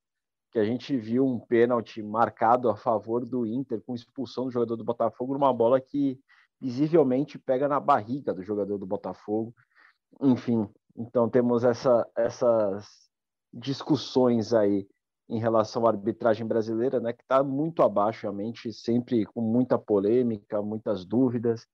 que 0.51 0.59
a 0.59 0.63
gente 0.63 0.95
viu 0.95 1.25
um 1.25 1.39
pênalti 1.39 2.01
marcado 2.01 2.69
a 2.69 2.75
favor 2.75 3.25
do 3.25 3.45
Inter 3.45 3.81
com 3.81 3.95
expulsão 3.95 4.45
do 4.45 4.51
jogador 4.51 4.75
do 4.75 4.83
Botafogo 4.83 5.33
numa 5.33 5.51
bola 5.51 5.81
que 5.81 6.19
visivelmente 6.61 7.39
pega 7.39 7.67
na 7.67 7.79
barriga 7.79 8.33
do 8.33 8.43
jogador 8.43 8.77
do 8.77 8.85
Botafogo. 8.85 9.53
Enfim, 10.21 10.69
então 10.95 11.27
temos 11.27 11.63
essa, 11.63 12.07
essas 12.15 12.87
discussões 13.51 14.53
aí 14.53 14.87
em 15.29 15.39
relação 15.39 15.85
à 15.85 15.89
arbitragem 15.89 16.45
brasileira, 16.45 16.99
né, 16.99 17.13
que 17.13 17.21
está 17.23 17.43
muito 17.43 17.81
abaixo, 17.81 18.23
realmente, 18.23 18.71
sempre 18.73 19.25
com 19.25 19.41
muita 19.41 19.77
polêmica, 19.77 20.61
muitas 20.61 21.05
dúvidas. 21.05 21.65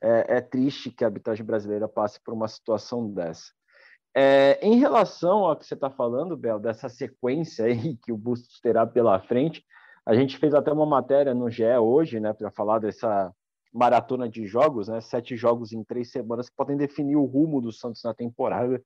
É, 0.00 0.38
é, 0.38 0.40
triste 0.40 0.90
que 0.90 1.04
a 1.04 1.06
arbitragem 1.06 1.46
brasileira 1.46 1.88
passe 1.88 2.20
por 2.20 2.34
uma 2.34 2.48
situação 2.48 3.08
dessa. 3.08 3.52
É, 4.14 4.58
em 4.60 4.76
relação 4.78 5.44
ao 5.44 5.56
que 5.56 5.64
você 5.64 5.74
está 5.74 5.90
falando, 5.90 6.36
Bel, 6.36 6.58
dessa 6.58 6.88
sequência 6.88 7.66
aí 7.66 7.96
que 8.02 8.12
o 8.12 8.16
Bustos 8.16 8.60
terá 8.60 8.86
pela 8.86 9.18
frente, 9.20 9.64
a 10.04 10.14
gente 10.14 10.36
fez 10.38 10.52
até 10.54 10.72
uma 10.72 10.84
matéria 10.84 11.32
no 11.32 11.48
GE 11.48 11.64
hoje, 11.78 12.18
né, 12.18 12.32
para 12.32 12.50
falar 12.50 12.80
dessa 12.80 13.32
maratona 13.72 14.28
de 14.28 14.44
jogos, 14.44 14.88
né, 14.88 15.00
sete 15.00 15.36
jogos 15.36 15.72
em 15.72 15.82
três 15.84 16.10
semanas 16.10 16.48
que 16.48 16.56
podem 16.56 16.76
definir 16.76 17.16
o 17.16 17.24
rumo 17.24 17.60
do 17.60 17.72
Santos 17.72 18.02
na 18.02 18.12
temporada. 18.12 18.82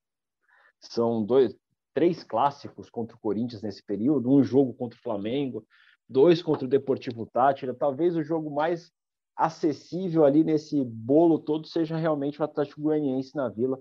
São 0.79 1.25
dois, 1.25 1.57
três 1.97 2.23
clássicos 2.23 2.91
contra 2.91 3.17
o 3.17 3.21
Corinthians 3.21 3.63
nesse 3.63 3.83
período, 3.83 4.31
um 4.31 4.45
jogo 4.45 4.75
contra 4.75 4.99
o 4.99 5.03
Flamengo, 5.03 5.65
dois 6.07 6.43
contra 6.43 6.67
o 6.67 6.69
Deportivo 6.69 7.25
Tátira. 7.25 7.73
Talvez 7.73 8.15
o 8.15 8.23
jogo 8.23 8.55
mais 8.55 8.93
acessível 9.35 10.27
ali 10.27 10.45
nesse 10.45 10.85
bolo 10.85 11.39
todo 11.39 11.67
seja 11.67 11.97
realmente 11.97 12.39
o 12.39 12.45
Atlético 12.45 12.83
Goianiense 12.83 13.35
na 13.35 13.49
Vila, 13.49 13.81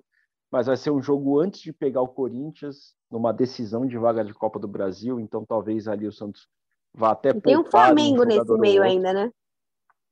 mas 0.49 0.67
vai 0.67 0.77
ser 0.77 0.91
um 0.91 1.01
jogo 1.01 1.41
antes 1.41 1.59
de 1.59 1.73
pegar 1.73 2.01
o 2.01 2.07
Corinthians, 2.07 2.95
numa 3.11 3.33
decisão 3.33 3.85
de 3.85 3.97
vaga 3.97 4.23
de 4.23 4.33
Copa 4.33 4.59
do 4.59 4.67
Brasil, 4.67 5.19
então 5.19 5.45
talvez 5.45 5.85
ali 5.85 6.07
o 6.07 6.13
Santos 6.13 6.47
vá 6.93 7.11
até 7.11 7.31
e 7.31 7.41
Tem 7.41 7.57
um 7.57 7.65
Flamengo 7.65 8.21
um 8.21 8.25
nesse 8.25 8.53
meio 8.53 8.81
ainda, 8.81 9.11
né? 9.11 9.29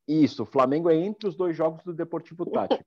Isso, 0.05 0.43
o 0.43 0.45
Flamengo 0.45 0.89
é 0.89 0.95
entre 0.97 1.29
os 1.29 1.37
dois 1.37 1.55
jogos 1.55 1.81
do 1.85 1.93
Deportivo 1.93 2.45
Tátira. 2.51 2.85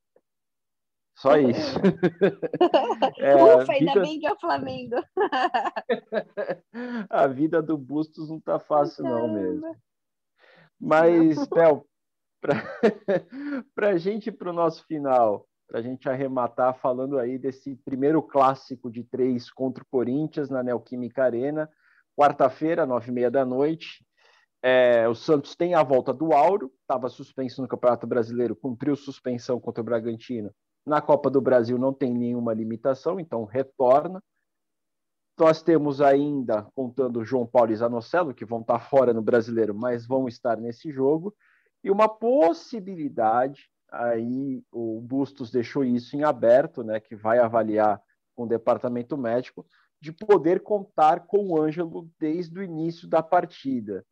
Só 1.16 1.36
isso. 1.38 1.78
é, 3.18 3.34
Ufa, 3.34 3.72
ainda 3.72 3.92
vida... 3.92 4.00
bem 4.02 4.20
que 4.20 4.26
é 4.26 4.32
o 4.32 4.38
Flamengo. 4.38 4.96
a 7.08 7.26
vida 7.26 7.62
do 7.62 7.78
Bustos 7.78 8.28
não 8.28 8.38
tá 8.38 8.58
fácil, 8.58 9.04
não 9.04 9.26
mesmo. 9.26 9.74
Mas, 10.78 11.46
Bel, 11.48 11.86
para 13.74 13.88
a 13.88 13.96
gente 13.96 14.30
para 14.30 14.50
o 14.50 14.52
nosso 14.52 14.84
final, 14.84 15.48
para 15.66 15.78
a 15.78 15.82
gente 15.82 16.06
arrematar 16.06 16.78
falando 16.78 17.18
aí 17.18 17.38
desse 17.38 17.76
primeiro 17.76 18.22
clássico 18.22 18.90
de 18.90 19.02
três 19.02 19.50
contra 19.50 19.82
o 19.82 19.86
Corinthians 19.90 20.50
na 20.50 20.62
Neoquímica 20.62 21.24
Arena, 21.24 21.66
quarta-feira, 22.14 22.84
nove 22.84 23.10
e 23.10 23.14
meia 23.14 23.30
da 23.30 23.44
noite. 23.46 24.04
É, 24.62 25.08
o 25.08 25.14
Santos 25.14 25.56
tem 25.56 25.74
a 25.74 25.82
volta 25.82 26.12
do 26.12 26.34
Auro, 26.34 26.70
estava 26.82 27.08
suspenso 27.08 27.62
no 27.62 27.68
Campeonato 27.68 28.06
Brasileiro, 28.06 28.54
cumpriu 28.54 28.94
suspensão 28.96 29.58
contra 29.58 29.80
o 29.80 29.84
Bragantino 29.84 30.52
na 30.86 31.00
Copa 31.00 31.28
do 31.28 31.40
Brasil 31.40 31.76
não 31.76 31.92
tem 31.92 32.14
nenhuma 32.14 32.54
limitação, 32.54 33.18
então 33.18 33.44
retorna. 33.44 34.22
Nós 35.38 35.62
temos 35.62 36.00
ainda, 36.00 36.62
contando 36.74 37.24
João 37.24 37.46
Paulo 37.46 37.72
e 37.72 37.76
Zanocelo, 37.76 38.32
que 38.32 38.44
vão 38.44 38.60
estar 38.60 38.78
fora 38.78 39.12
no 39.12 39.20
brasileiro, 39.20 39.74
mas 39.74 40.06
vão 40.06 40.28
estar 40.28 40.56
nesse 40.56 40.90
jogo, 40.90 41.34
e 41.84 41.90
uma 41.90 42.08
possibilidade, 42.08 43.68
aí 43.90 44.62
o 44.72 45.00
Bustos 45.00 45.50
deixou 45.50 45.84
isso 45.84 46.16
em 46.16 46.22
aberto, 46.22 46.82
né, 46.82 47.00
que 47.00 47.14
vai 47.14 47.38
avaliar 47.38 48.00
com 48.34 48.44
o 48.44 48.48
departamento 48.48 49.18
médico, 49.18 49.66
de 50.00 50.12
poder 50.12 50.62
contar 50.62 51.26
com 51.26 51.48
o 51.48 51.60
Ângelo 51.60 52.08
desde 52.18 52.58
o 52.58 52.62
início 52.62 53.08
da 53.08 53.22
partida. 53.22 54.04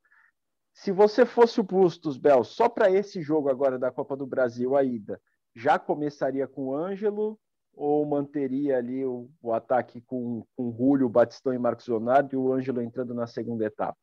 Se 0.75 0.91
você 0.91 1.25
fosse 1.25 1.61
o 1.61 1.65
Bustos, 1.65 2.19
Bel, 2.19 2.43
só 2.43 2.69
para 2.69 2.91
esse 2.91 3.23
jogo 3.23 3.49
agora 3.49 3.79
da 3.79 3.93
Copa 3.93 4.17
do 4.17 4.27
Brasil, 4.27 4.77
a 4.77 4.83
ida, 4.83 5.21
já 5.55 5.79
começaria 5.79 6.47
com 6.47 6.69
o 6.69 6.77
Ângelo 6.77 7.39
ou 7.77 8.05
manteria 8.05 8.79
ali 8.79 9.05
o, 9.05 9.29
o 9.43 9.53
ataque 9.53 10.01
com, 10.01 10.45
com 10.57 10.73
Julio, 10.77 11.09
Batistão 11.09 11.53
e 11.53 11.59
Marcos 11.59 11.87
Leonardo 11.87 12.35
e 12.35 12.37
o 12.37 12.53
Ângelo 12.53 12.81
entrando 12.81 13.15
na 13.15 13.27
segunda 13.27 13.65
etapa? 13.65 13.99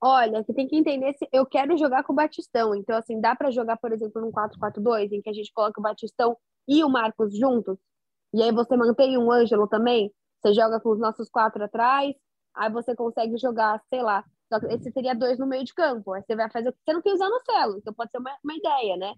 Olha, 0.00 0.42
você 0.42 0.52
tem 0.52 0.68
que 0.68 0.76
entender 0.76 1.14
se 1.14 1.26
eu 1.32 1.46
quero 1.46 1.76
jogar 1.76 2.04
com 2.04 2.12
o 2.12 2.16
Batistão. 2.16 2.74
Então, 2.74 2.96
assim, 2.96 3.20
dá 3.20 3.34
para 3.34 3.50
jogar, 3.50 3.76
por 3.78 3.92
exemplo, 3.92 4.20
num 4.20 4.30
4-4-2, 4.30 5.10
em 5.10 5.22
que 5.22 5.30
a 5.30 5.32
gente 5.32 5.52
coloca 5.52 5.80
o 5.80 5.82
Batistão 5.82 6.36
e 6.68 6.84
o 6.84 6.88
Marcos 6.88 7.36
juntos. 7.36 7.78
E 8.32 8.42
aí 8.42 8.52
você 8.52 8.76
mantém 8.76 9.16
um 9.16 9.32
Ângelo 9.32 9.66
também. 9.66 10.12
Você 10.40 10.52
joga 10.52 10.78
com 10.80 10.90
os 10.90 10.98
nossos 10.98 11.28
quatro 11.30 11.64
atrás, 11.64 12.14
aí 12.54 12.70
você 12.70 12.94
consegue 12.94 13.38
jogar, 13.38 13.82
sei 13.88 14.02
lá. 14.02 14.24
Esse 14.70 14.92
seria 14.92 15.14
dois 15.14 15.38
no 15.38 15.46
meio 15.46 15.64
de 15.64 15.74
campo. 15.74 16.12
Aí 16.12 16.22
você 16.22 16.36
vai 16.36 16.50
fazer. 16.50 16.72
Você 16.72 16.92
não 16.92 17.02
tem 17.02 17.14
usar 17.14 17.28
no 17.28 17.40
celo, 17.40 17.78
então 17.78 17.94
pode 17.94 18.10
ser 18.10 18.18
uma, 18.18 18.36
uma 18.44 18.54
ideia, 18.54 18.96
né? 18.96 19.14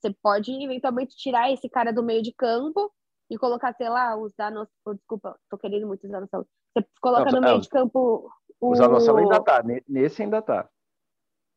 Você 0.00 0.14
pode 0.22 0.52
eventualmente 0.52 1.16
tirar 1.16 1.50
esse 1.52 1.68
cara 1.68 1.92
do 1.92 2.02
meio 2.02 2.22
de 2.22 2.32
campo 2.32 2.92
e 3.30 3.36
colocar, 3.36 3.72
sei 3.74 3.88
lá, 3.88 4.16
usar 4.16 4.50
no. 4.50 4.66
Oh, 4.84 4.94
desculpa, 4.94 5.38
tô 5.50 5.58
querendo 5.58 5.86
muito 5.86 6.06
usar 6.06 6.20
no 6.20 6.28
céu. 6.28 6.46
Você 6.76 6.86
coloca 7.00 7.30
não, 7.30 7.40
no 7.40 7.46
meio 7.46 7.58
é, 7.58 7.60
de 7.60 7.68
campo. 7.68 8.30
O 8.60 8.74
Zanocelo 8.74 9.18
ainda 9.18 9.42
tá, 9.42 9.62
nesse 9.88 10.22
ainda 10.22 10.40
tá. 10.40 10.68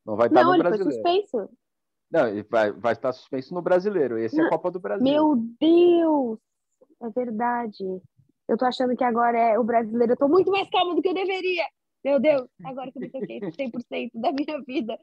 Não 0.05 0.15
vai 0.15 0.27
estar 0.27 0.41
tá 0.41 0.45
no 0.45 0.55
ele 0.55 0.63
brasileiro. 0.63 1.01
Foi 1.01 1.21
suspenso. 1.21 1.49
Não, 2.11 2.27
ele 2.27 2.43
vai, 2.43 2.71
vai 2.71 2.93
estar 2.93 3.13
suspenso 3.13 3.53
no 3.53 3.61
brasileiro. 3.61 4.17
Esse 4.17 4.37
não, 4.37 4.45
é 4.45 4.47
a 4.47 4.49
Copa 4.49 4.71
do 4.71 4.79
Brasil. 4.79 5.03
Meu 5.03 5.35
Deus! 5.59 6.39
É 7.01 7.09
verdade. 7.09 8.01
Eu 8.47 8.57
tô 8.57 8.65
achando 8.65 8.95
que 8.95 9.03
agora 9.03 9.37
é 9.37 9.57
o 9.57 9.63
brasileiro. 9.63 10.13
Eu 10.13 10.17
tô 10.17 10.27
muito 10.27 10.51
mais 10.51 10.69
calma 10.69 10.93
do 10.95 11.01
que 11.01 11.07
eu 11.07 11.13
deveria. 11.13 11.65
Meu 12.03 12.19
Deus, 12.19 12.49
agora 12.65 12.91
que 12.91 12.97
eu 12.97 13.01
me 13.01 13.09
toquei 13.09 13.39
100% 13.39 14.11
da 14.15 14.31
minha 14.31 14.61
vida. 14.63 14.99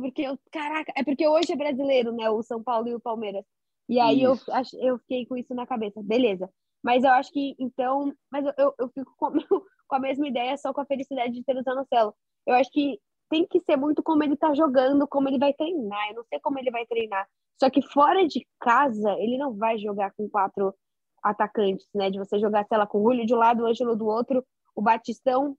Porque 0.00 0.22
eu, 0.22 0.38
caraca, 0.50 0.92
é 0.96 1.04
porque 1.04 1.28
hoje 1.28 1.52
é 1.52 1.56
brasileiro, 1.56 2.12
né? 2.12 2.30
O 2.30 2.42
São 2.42 2.62
Paulo 2.62 2.88
e 2.88 2.94
o 2.94 3.00
Palmeiras. 3.00 3.44
E 3.88 4.00
aí 4.00 4.22
eu, 4.22 4.36
eu 4.80 4.98
fiquei 5.00 5.26
com 5.26 5.36
isso 5.36 5.54
na 5.54 5.66
cabeça. 5.66 6.02
Beleza. 6.02 6.48
Mas 6.82 7.04
eu 7.04 7.10
acho 7.10 7.30
que, 7.30 7.54
então, 7.58 8.12
mas 8.30 8.44
eu, 8.46 8.52
eu, 8.56 8.74
eu 8.78 8.88
fico 8.88 9.12
com, 9.16 9.30
com, 9.86 9.94
a 9.94 9.98
mesma 9.98 10.26
ideia, 10.26 10.56
só 10.56 10.72
com 10.72 10.80
a 10.80 10.86
felicidade 10.86 11.34
de 11.34 11.44
ter 11.44 11.56
o 11.56 11.62
Zanocelo. 11.62 12.14
Eu 12.46 12.54
acho 12.54 12.70
que 12.70 12.98
tem 13.28 13.46
que 13.46 13.60
ser 13.60 13.76
muito 13.76 14.02
como 14.02 14.22
ele 14.24 14.36
tá 14.36 14.54
jogando, 14.54 15.06
como 15.06 15.28
ele 15.28 15.38
vai 15.38 15.52
treinar. 15.52 16.08
Eu 16.08 16.16
não 16.16 16.24
sei 16.24 16.40
como 16.40 16.58
ele 16.58 16.70
vai 16.70 16.86
treinar. 16.86 17.28
Só 17.60 17.68
que 17.68 17.82
fora 17.82 18.26
de 18.26 18.46
casa, 18.58 19.12
ele 19.18 19.36
não 19.36 19.54
vai 19.54 19.78
jogar 19.78 20.12
com 20.12 20.28
quatro 20.28 20.74
atacantes, 21.22 21.86
né? 21.94 22.10
De 22.10 22.18
você 22.18 22.38
jogar, 22.38 22.66
sei 22.66 22.78
lá, 22.78 22.86
com 22.86 22.98
o 22.98 23.02
Julio 23.02 23.26
de 23.26 23.34
um 23.34 23.38
lado, 23.38 23.62
o 23.62 23.66
Ângelo 23.66 23.94
do 23.94 24.06
outro, 24.06 24.44
o 24.74 24.82
Batistão 24.82 25.56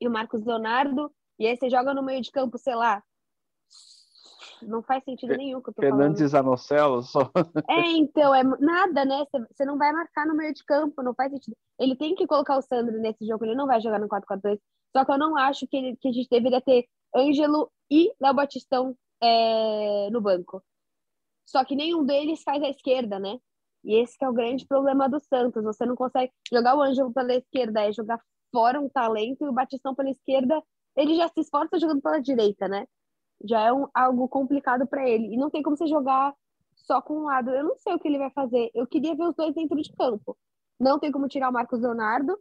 e 0.00 0.08
o 0.08 0.10
Marcos 0.10 0.44
Leonardo. 0.44 1.10
E 1.38 1.46
aí 1.46 1.56
você 1.56 1.70
joga 1.70 1.94
no 1.94 2.02
meio 2.02 2.20
de 2.20 2.30
campo, 2.30 2.58
sei 2.58 2.74
lá, 2.74 3.02
não 4.62 4.82
faz 4.82 5.02
sentido 5.04 5.36
nenhum 5.36 5.60
que 5.60 5.70
eu 5.70 5.74
tô 5.74 5.82
Fernandes 5.82 6.30
falando. 6.30 6.48
Anocelo 6.48 7.02
só. 7.02 7.30
É, 7.68 7.90
então, 7.92 8.34
é 8.34 8.42
nada, 8.42 9.04
né? 9.04 9.24
Você 9.50 9.64
não 9.64 9.78
vai 9.78 9.92
marcar 9.92 10.26
no 10.26 10.34
meio 10.34 10.52
de 10.52 10.64
campo, 10.64 11.02
não 11.02 11.14
faz 11.14 11.30
sentido. 11.32 11.56
Ele 11.78 11.96
tem 11.96 12.14
que 12.14 12.26
colocar 12.26 12.58
o 12.58 12.62
Sandro 12.62 12.98
nesse 13.00 13.26
jogo, 13.26 13.44
ele 13.44 13.54
não 13.54 13.66
vai 13.66 13.80
jogar 13.80 13.98
no 13.98 14.08
4-4-2. 14.08 14.58
Só 14.94 15.04
que 15.04 15.12
eu 15.12 15.18
não 15.18 15.36
acho 15.36 15.66
que, 15.66 15.76
ele, 15.76 15.96
que 15.96 16.08
a 16.08 16.12
gente 16.12 16.28
deveria 16.28 16.60
ter 16.60 16.86
Ângelo 17.14 17.70
e 17.90 18.12
Léo 18.20 18.34
Batistão 18.34 18.96
é, 19.22 20.08
no 20.10 20.20
banco. 20.20 20.62
Só 21.46 21.64
que 21.64 21.74
nenhum 21.74 22.04
deles 22.04 22.42
faz 22.42 22.62
a 22.62 22.68
esquerda, 22.68 23.18
né? 23.18 23.38
E 23.84 23.94
esse 23.94 24.16
é 24.20 24.28
o 24.28 24.32
grande 24.32 24.66
problema 24.66 25.08
do 25.08 25.18
Santos. 25.20 25.64
Você 25.64 25.86
não 25.86 25.96
consegue 25.96 26.32
jogar 26.52 26.76
o 26.76 26.82
Ângelo 26.82 27.12
pela 27.12 27.34
esquerda, 27.34 27.82
é 27.82 27.92
jogar 27.92 28.20
fora 28.52 28.80
um 28.80 28.88
talento, 28.88 29.44
e 29.44 29.48
o 29.48 29.52
Batistão 29.52 29.94
pela 29.94 30.10
esquerda, 30.10 30.62
ele 30.96 31.14
já 31.16 31.28
se 31.28 31.40
esforça 31.40 31.78
jogando 31.78 32.02
pela 32.02 32.20
direita, 32.20 32.68
né? 32.68 32.86
Já 33.44 33.60
é 33.60 33.72
um, 33.72 33.86
algo 33.94 34.28
complicado 34.28 34.86
para 34.86 35.08
ele. 35.08 35.34
E 35.34 35.36
não 35.36 35.50
tem 35.50 35.62
como 35.62 35.76
você 35.76 35.86
jogar 35.86 36.34
só 36.76 37.00
com 37.00 37.18
um 37.18 37.24
lado. 37.24 37.50
Eu 37.50 37.64
não 37.64 37.76
sei 37.76 37.94
o 37.94 37.98
que 37.98 38.08
ele 38.08 38.18
vai 38.18 38.30
fazer. 38.30 38.70
Eu 38.74 38.86
queria 38.86 39.14
ver 39.14 39.24
os 39.24 39.34
dois 39.34 39.54
dentro 39.54 39.80
de 39.80 39.92
campo. 39.92 40.36
Não 40.78 40.98
tem 40.98 41.12
como 41.12 41.28
tirar 41.28 41.50
o 41.50 41.52
Marcos 41.52 41.80
Leonardo. 41.80 42.38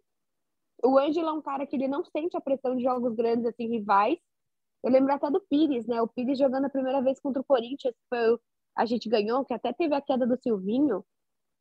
O 0.83 0.97
Ângelo 0.97 1.29
é 1.29 1.33
um 1.33 1.41
cara 1.41 1.65
que 1.65 1.75
ele 1.75 1.88
não 1.88 2.03
sente 2.05 2.38
a 2.38 2.41
pressão 2.41 2.75
de 2.75 2.83
jogos 2.83 3.13
grandes, 3.13 3.45
assim, 3.45 3.67
rivais. 3.67 4.17
Eu 4.83 4.91
lembro 4.91 5.13
até 5.13 5.29
do 5.29 5.41
Pires, 5.41 5.85
né? 5.88 6.01
O 6.01 6.07
Pires 6.07 6.38
jogando 6.38 6.65
a 6.65 6.69
primeira 6.69 7.01
vez 7.01 7.19
contra 7.19 7.41
o 7.41 7.45
Corinthians, 7.45 7.93
foi, 8.09 8.39
a 8.75 8.85
gente 8.85 9.09
ganhou, 9.09 9.43
que 9.43 9.53
até 9.53 9.73
teve 9.73 9.93
a 9.93 10.01
queda 10.01 10.25
do 10.25 10.38
Silvinho. 10.41 11.03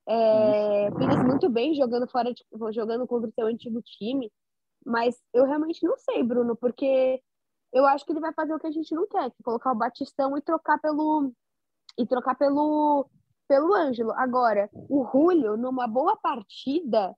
É, 0.06 0.90
Pires 0.92 1.22
muito 1.24 1.48
bem 1.48 1.74
jogando 1.74 2.08
fora 2.08 2.32
de, 2.32 2.44
jogando 2.72 3.06
contra 3.06 3.28
o 3.28 3.32
seu 3.32 3.46
antigo 3.46 3.82
time. 3.82 4.30
Mas 4.86 5.20
eu 5.34 5.44
realmente 5.44 5.84
não 5.84 5.96
sei, 5.98 6.22
Bruno, 6.22 6.56
porque 6.56 7.20
eu 7.72 7.86
acho 7.86 8.04
que 8.04 8.12
ele 8.12 8.20
vai 8.20 8.32
fazer 8.32 8.54
o 8.54 8.58
que 8.58 8.66
a 8.66 8.70
gente 8.70 8.94
não 8.94 9.06
quer, 9.06 9.30
que 9.30 9.36
é 9.40 9.44
colocar 9.44 9.72
o 9.72 9.76
Batistão 9.76 10.36
e 10.36 10.42
trocar 10.42 10.78
pelo 10.78 11.32
e 11.98 12.06
trocar 12.06 12.34
pelo 12.34 13.08
pelo 13.48 13.74
Ângelo. 13.74 14.12
Agora, 14.12 14.68
o 14.72 15.06
Julio, 15.10 15.56
numa 15.56 15.86
boa 15.86 16.16
partida, 16.16 17.16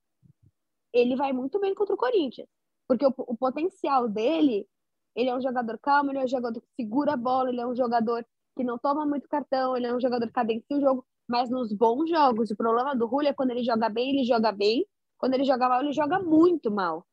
ele 0.93 1.17
vai 1.17 1.33
muito 1.33 1.59
bem 1.59 1.75
contra 1.75 1.95
o 1.95 1.99
Corinthians. 1.99 2.49
Porque 2.87 3.05
o, 3.07 3.13
o 3.17 3.37
potencial 3.37 4.09
dele, 4.09 4.67
ele 5.15 5.29
é 5.29 5.37
um 5.37 5.41
jogador 5.41 5.79
calmo, 5.79 6.11
ele 6.11 6.21
é 6.21 6.25
um 6.25 6.29
jogador 6.29 6.61
que 6.61 6.69
segura 6.77 7.15
a 7.15 7.17
bola, 7.17 7.51
ele 7.51 7.61
é 7.61 7.67
um 7.67 7.75
jogador 7.75 8.25
que 8.57 8.65
não 8.65 8.79
toma 8.79 9.05
muito 9.07 9.29
cartão, 9.29 9.77
ele 9.77 9.87
é 9.87 9.95
um 9.95 10.01
jogador 10.01 10.27
que 10.27 10.33
cadencia 10.33 10.77
o 10.77 10.81
jogo, 10.81 11.07
mas 11.29 11.51
nos 11.51 11.73
bons 11.73 12.09
jogos. 12.09 12.51
O 12.51 12.57
problema 12.57 12.95
do 12.95 13.09
Julio 13.09 13.29
é 13.29 13.33
quando 13.33 13.51
ele 13.51 13.65
joga 13.65 13.89
bem, 13.89 14.11
ele 14.11 14.25
joga 14.25 14.53
bem. 14.53 14.87
Quando 15.19 15.35
ele 15.35 15.45
joga 15.45 15.69
mal, 15.69 15.83
ele 15.83 15.93
joga 15.93 16.19
muito 16.21 16.71
mal. 16.71 17.07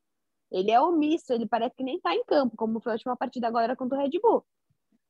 Ele 0.50 0.70
é 0.70 0.80
omisso, 0.80 1.32
ele 1.32 1.46
parece 1.46 1.76
que 1.76 1.82
nem 1.82 2.00
tá 2.00 2.14
em 2.14 2.24
campo, 2.24 2.56
como 2.56 2.80
foi 2.80 2.92
a 2.92 2.94
última 2.94 3.16
partida 3.16 3.46
agora 3.46 3.76
contra 3.76 3.98
o 3.98 4.00
Red 4.00 4.18
Bull. 4.20 4.44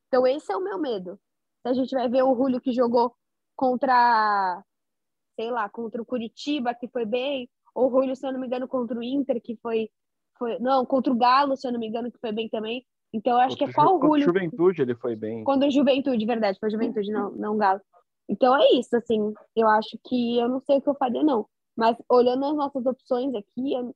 Então 0.09 0.27
esse 0.27 0.51
é 0.53 0.57
o 0.57 0.63
meu 0.63 0.79
medo. 0.79 1.19
A 1.65 1.73
gente 1.73 1.95
vai 1.95 2.09
ver 2.09 2.23
o 2.23 2.35
Julio 2.35 2.61
que 2.61 2.73
jogou 2.73 3.15
contra, 3.55 4.65
sei 5.37 5.51
lá, 5.51 5.69
contra 5.69 6.01
o 6.01 6.07
Curitiba, 6.07 6.75
que 6.75 6.89
foi 6.89 7.05
bem, 7.05 7.49
ou 7.75 7.89
o 7.89 7.91
Julio, 7.91 8.17
se 8.17 8.27
eu 8.27 8.33
não 8.33 8.41
me 8.41 8.47
engano, 8.47 8.67
contra 8.67 8.99
o 8.99 9.03
Inter, 9.03 9.41
que 9.41 9.57
foi, 9.57 9.91
foi 10.39 10.59
não, 10.59 10.85
contra 10.85 11.13
o 11.13 11.17
Galo, 11.17 11.57
se 11.57 11.67
eu 11.67 11.73
não 11.73 11.79
me 11.79 11.87
engano, 11.87 12.11
que 12.11 12.19
foi 12.19 12.33
bem 12.33 12.49
também. 12.49 12.85
Então 13.13 13.35
eu 13.35 13.39
acho 13.39 13.57
contra 13.57 13.67
que 13.67 13.71
é 13.71 13.75
qual 13.75 13.97
o 13.97 14.01
Julio. 14.01 14.25
Juventude 14.25 14.83
ele 14.83 14.95
foi 14.95 15.15
bem. 15.15 15.45
Contra 15.45 15.69
o 15.69 15.71
Juventude, 15.71 16.27
verdade, 16.27 16.59
foi 16.59 16.71
Juventude, 16.71 17.11
não, 17.11 17.31
não 17.33 17.57
Galo. 17.57 17.81
Então 18.29 18.57
é 18.57 18.73
isso, 18.73 18.97
assim, 18.97 19.33
eu 19.57 19.69
acho 19.69 19.99
que 20.05 20.39
eu 20.39 20.49
não 20.49 20.61
sei 20.61 20.79
o 20.79 20.83
que 20.83 20.89
eu 20.89 20.95
faria, 20.95 21.23
não. 21.23 21.47
Mas 21.77 21.97
olhando 22.11 22.45
as 22.45 22.57
nossas 22.57 22.85
opções 22.85 23.35
aqui, 23.35 23.73
eu 23.73 23.95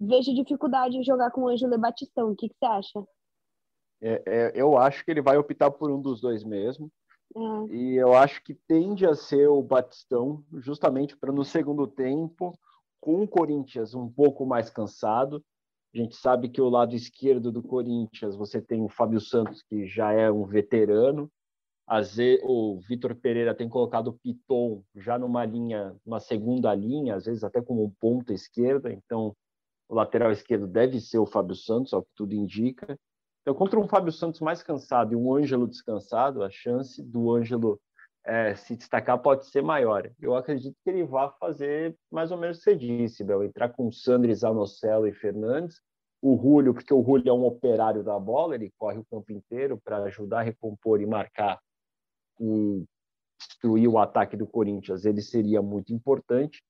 vejo 0.00 0.34
dificuldade 0.34 0.96
em 0.96 1.04
jogar 1.04 1.30
com 1.30 1.42
o 1.42 1.48
Ângelo 1.48 1.74
e 1.74 1.78
Batistão. 1.78 2.30
O 2.30 2.36
que, 2.36 2.48
que 2.48 2.56
você 2.58 2.64
acha? 2.64 3.04
É, 4.00 4.22
é, 4.26 4.52
eu 4.54 4.78
acho 4.78 5.04
que 5.04 5.10
ele 5.10 5.20
vai 5.20 5.36
optar 5.36 5.70
por 5.70 5.90
um 5.90 6.00
dos 6.00 6.20
dois 6.20 6.42
mesmo. 6.42 6.90
É. 7.36 7.74
E 7.74 7.96
eu 7.96 8.14
acho 8.14 8.42
que 8.42 8.54
tende 8.54 9.06
a 9.06 9.14
ser 9.14 9.48
o 9.48 9.62
Batistão, 9.62 10.42
justamente 10.54 11.16
para 11.16 11.30
no 11.30 11.44
segundo 11.44 11.86
tempo, 11.86 12.58
com 13.00 13.22
o 13.22 13.28
Corinthians 13.28 13.94
um 13.94 14.08
pouco 14.08 14.46
mais 14.46 14.70
cansado. 14.70 15.44
A 15.94 15.98
gente 15.98 16.16
sabe 16.16 16.48
que 16.48 16.60
o 16.60 16.68
lado 16.68 16.94
esquerdo 16.94 17.52
do 17.52 17.62
Corinthians 17.62 18.36
você 18.36 18.60
tem 18.60 18.82
o 18.82 18.88
Fábio 18.88 19.20
Santos, 19.20 19.62
que 19.62 19.86
já 19.86 20.12
é 20.12 20.30
um 20.30 20.44
veterano. 20.44 21.30
o 22.42 22.80
Vitor 22.88 23.14
Pereira 23.16 23.54
tem 23.54 23.68
colocado 23.68 24.08
o 24.08 24.18
Piton 24.18 24.82
já 24.96 25.18
numa 25.18 25.44
linha, 25.44 25.94
uma 26.06 26.20
segunda 26.20 26.74
linha, 26.74 27.16
às 27.16 27.26
vezes 27.26 27.44
até 27.44 27.60
como 27.60 27.84
um 27.84 27.90
ponta 27.90 28.32
esquerda. 28.32 28.92
Então, 28.92 29.36
o 29.90 29.94
lateral 29.96 30.30
esquerdo 30.30 30.68
deve 30.68 31.00
ser 31.00 31.18
o 31.18 31.26
Fábio 31.26 31.56
Santos, 31.56 31.92
ao 31.92 32.02
que 32.02 32.10
tudo 32.14 32.32
indica. 32.32 32.96
Então, 33.42 33.52
contra 33.52 33.78
um 33.78 33.88
Fábio 33.88 34.12
Santos 34.12 34.40
mais 34.40 34.62
cansado 34.62 35.12
e 35.12 35.16
um 35.16 35.34
Ângelo 35.34 35.66
descansado, 35.66 36.44
a 36.44 36.50
chance 36.50 37.02
do 37.02 37.34
Ângelo 37.34 37.80
é, 38.24 38.54
se 38.54 38.76
destacar 38.76 39.20
pode 39.20 39.46
ser 39.46 39.62
maior. 39.62 40.08
Eu 40.20 40.36
acredito 40.36 40.76
que 40.84 40.90
ele 40.90 41.02
vai 41.02 41.28
fazer 41.40 41.96
mais 42.08 42.30
ou 42.30 42.38
menos 42.38 42.58
o 42.58 42.60
que 42.60 42.64
você 42.70 42.76
disse, 42.76 43.24
Bel, 43.24 43.42
entrar 43.42 43.70
com 43.70 43.90
Sandri, 43.90 44.32
Zanocelo 44.32 45.08
e 45.08 45.12
Fernandes, 45.12 45.80
o 46.22 46.36
Julio, 46.36 46.72
porque 46.72 46.94
o 46.94 47.02
Julio 47.02 47.28
é 47.28 47.32
um 47.32 47.44
operário 47.44 48.04
da 48.04 48.16
bola, 48.16 48.54
ele 48.54 48.72
corre 48.78 48.98
o 48.98 49.06
campo 49.10 49.32
inteiro 49.32 49.80
para 49.82 50.04
ajudar 50.04 50.40
a 50.40 50.42
recompor 50.42 51.00
e 51.00 51.06
marcar 51.06 51.58
e 52.38 52.84
destruir 53.40 53.88
o 53.88 53.98
ataque 53.98 54.36
do 54.36 54.46
Corinthians, 54.46 55.04
ele 55.04 55.20
seria 55.20 55.60
muito 55.60 55.92
importante 55.92 56.62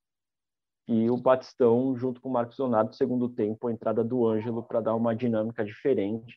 e 0.91 1.09
o 1.09 1.17
Batistão 1.17 1.97
junto 1.97 2.21
com 2.21 2.29
o 2.29 2.33
Marcos 2.33 2.59
Leonardo, 2.59 2.97
segundo 2.97 3.29
tempo, 3.29 3.69
a 3.69 3.73
entrada 3.73 4.03
do 4.03 4.27
Ângelo 4.27 4.61
para 4.61 4.81
dar 4.81 4.97
uma 4.97 5.15
dinâmica 5.15 5.65
diferente, 5.65 6.37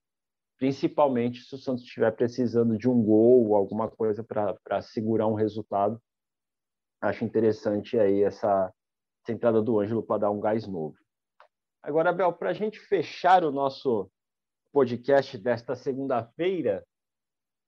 principalmente 0.59 1.41
se 1.41 1.55
o 1.55 1.57
Santos 1.57 1.83
estiver 1.83 2.11
precisando 2.11 2.77
de 2.77 2.87
um 2.87 3.01
gol 3.01 3.47
ou 3.47 3.55
alguma 3.55 3.89
coisa 3.89 4.23
para 4.23 4.81
segurar 4.83 5.25
um 5.25 5.33
resultado. 5.33 5.99
Acho 7.01 7.25
interessante 7.25 7.97
aí 7.97 8.21
essa, 8.21 8.71
essa 9.23 9.31
entrada 9.33 9.59
do 9.59 9.79
Ângelo 9.79 10.03
para 10.03 10.19
dar 10.19 10.29
um 10.29 10.39
gás 10.39 10.67
novo. 10.67 10.95
Agora, 11.81 12.11
Abel, 12.11 12.31
para 12.31 12.51
a 12.51 12.53
gente 12.53 12.79
fechar 12.79 13.43
o 13.43 13.51
nosso 13.51 14.07
podcast 14.71 15.35
desta 15.35 15.75
segunda-feira, 15.75 16.85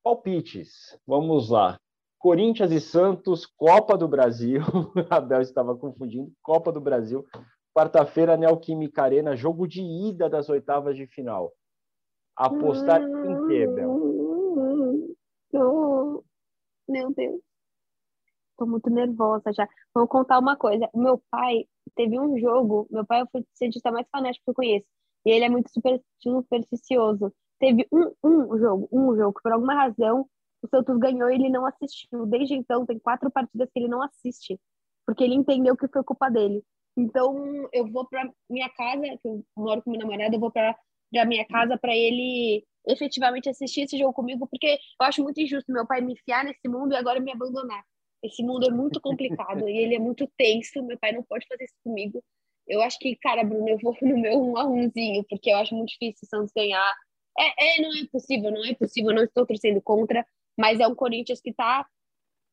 palpites. 0.04 0.96
Vamos 1.08 1.50
lá. 1.50 1.80
Corinthians 2.26 2.72
e 2.72 2.82
Santos, 2.82 3.46
Copa 3.46 3.96
do 3.96 4.08
Brasil. 4.08 4.60
Abel 5.12 5.42
estava 5.42 5.78
confundindo. 5.78 6.34
Copa 6.42 6.72
do 6.72 6.82
Brasil. 6.82 7.24
Quarta-feira, 7.72 8.36
Neoquímica 8.36 9.04
Arena, 9.04 9.36
jogo 9.36 9.68
de 9.68 9.84
ida 9.84 10.28
das 10.28 10.50
oitavas 10.50 10.96
de 10.96 11.06
final. 11.06 11.54
Apostar 12.36 13.00
em 13.04 13.48
quê, 13.48 13.68
Bel? 13.68 15.14
Meu 16.90 17.14
Deus. 17.14 17.40
Estou 18.50 18.68
muito 18.68 18.90
nervosa 18.90 19.54
já. 19.54 19.70
Vou 19.94 20.08
contar 20.08 20.40
uma 20.40 20.56
coisa. 20.56 20.90
Meu 20.96 21.22
pai 21.30 21.68
teve 21.94 22.20
um 22.20 22.40
jogo. 22.40 22.88
Meu 22.90 23.06
pai 23.06 23.22
é 23.22 23.24
o 23.24 23.46
cientista 23.54 23.92
mais 23.92 24.08
fanático 24.10 24.46
que 24.46 24.50
eu 24.50 24.56
conheço. 24.56 24.88
E 25.28 25.30
ele 25.30 25.46
é 25.46 25.50
muito 25.50 25.72
super, 25.72 26.02
supersticioso. 26.20 27.32
Teve 27.60 27.88
um, 27.92 28.12
um 28.24 28.58
jogo, 28.58 28.90
um 28.92 29.16
jogo, 29.16 29.40
por 29.44 29.52
alguma 29.52 29.76
razão 29.76 30.28
o 30.66 30.70
Santos 30.70 30.98
ganhou 30.98 31.30
e 31.30 31.36
ele 31.36 31.50
não 31.50 31.66
assistiu. 31.66 32.26
Desde 32.26 32.54
então, 32.56 32.86
tem 32.86 33.00
quatro 33.00 33.32
partidas 33.32 33.70
que 33.72 33.80
ele 33.80 33.88
não 33.88 34.02
assiste, 34.02 34.60
porque 35.06 35.24
ele 35.24 35.36
entendeu 35.36 35.76
que 35.76 35.88
foi 35.88 36.04
culpa 36.04 36.30
dele. 36.30 36.64
Então, 36.98 37.68
eu 37.74 37.88
vou 37.92 38.08
para 38.08 38.30
minha 38.50 38.70
casa, 38.70 39.02
que 39.02 39.28
eu 39.28 39.44
moro 39.56 39.82
com 39.82 39.92
meu 39.92 40.00
namorado, 40.00 40.36
eu 40.36 40.40
vou 40.40 40.52
para 40.52 40.76
minha 41.26 41.46
casa 41.46 41.78
para 41.78 41.96
ele 41.96 42.66
efetivamente 42.88 43.50
assistir 43.50 43.82
esse 43.82 43.98
jogo 43.98 44.14
comigo, 44.14 44.48
porque 44.48 44.78
eu 45.00 45.06
acho 45.08 45.24
muito 45.24 45.40
injusto 45.42 45.72
meu 45.72 45.88
pai 45.88 46.02
me 46.02 46.14
enfiar 46.14 46.44
nesse 46.44 46.68
mundo 46.68 46.94
e 46.94 46.96
agora 46.96 47.20
me 47.20 47.32
abandonar. 47.32 47.84
Esse 48.24 48.44
mundo 48.44 48.68
é 48.68 48.72
muito 48.72 49.00
complicado 49.02 49.68
e 49.68 49.78
ele 49.78 49.96
é 49.96 50.00
muito 50.00 50.30
tenso, 50.38 50.84
meu 50.84 50.98
pai 50.98 51.12
não 51.12 51.24
pode 51.24 51.46
fazer 51.48 51.66
isso 51.66 51.76
comigo. 51.84 52.24
Eu 52.68 52.82
acho 52.82 52.98
que, 52.98 53.16
cara, 53.18 53.44
Bruno, 53.44 53.70
eu 53.70 53.78
vou 53.78 53.96
no 54.02 54.18
meu 54.18 54.42
um 54.42 54.58
a 54.58 54.66
umzinho, 54.66 55.24
porque 55.30 55.52
eu 55.52 55.58
acho 55.58 55.76
muito 55.76 55.90
difícil 55.90 56.22
o 56.24 56.28
Santos 56.28 56.52
ganhar. 56.56 56.94
É, 57.38 57.78
é, 57.78 57.82
não 57.82 57.92
é 57.92 58.06
possível, 58.12 58.52
não 58.52 58.64
é 58.66 58.74
possível, 58.74 59.14
não 59.14 59.24
estou 59.24 59.46
torcendo 59.46 59.82
contra, 59.82 60.26
mas 60.58 60.80
é 60.80 60.88
um 60.88 60.96
Corinthians 60.96 61.42
que 61.42 61.52
está 61.52 61.86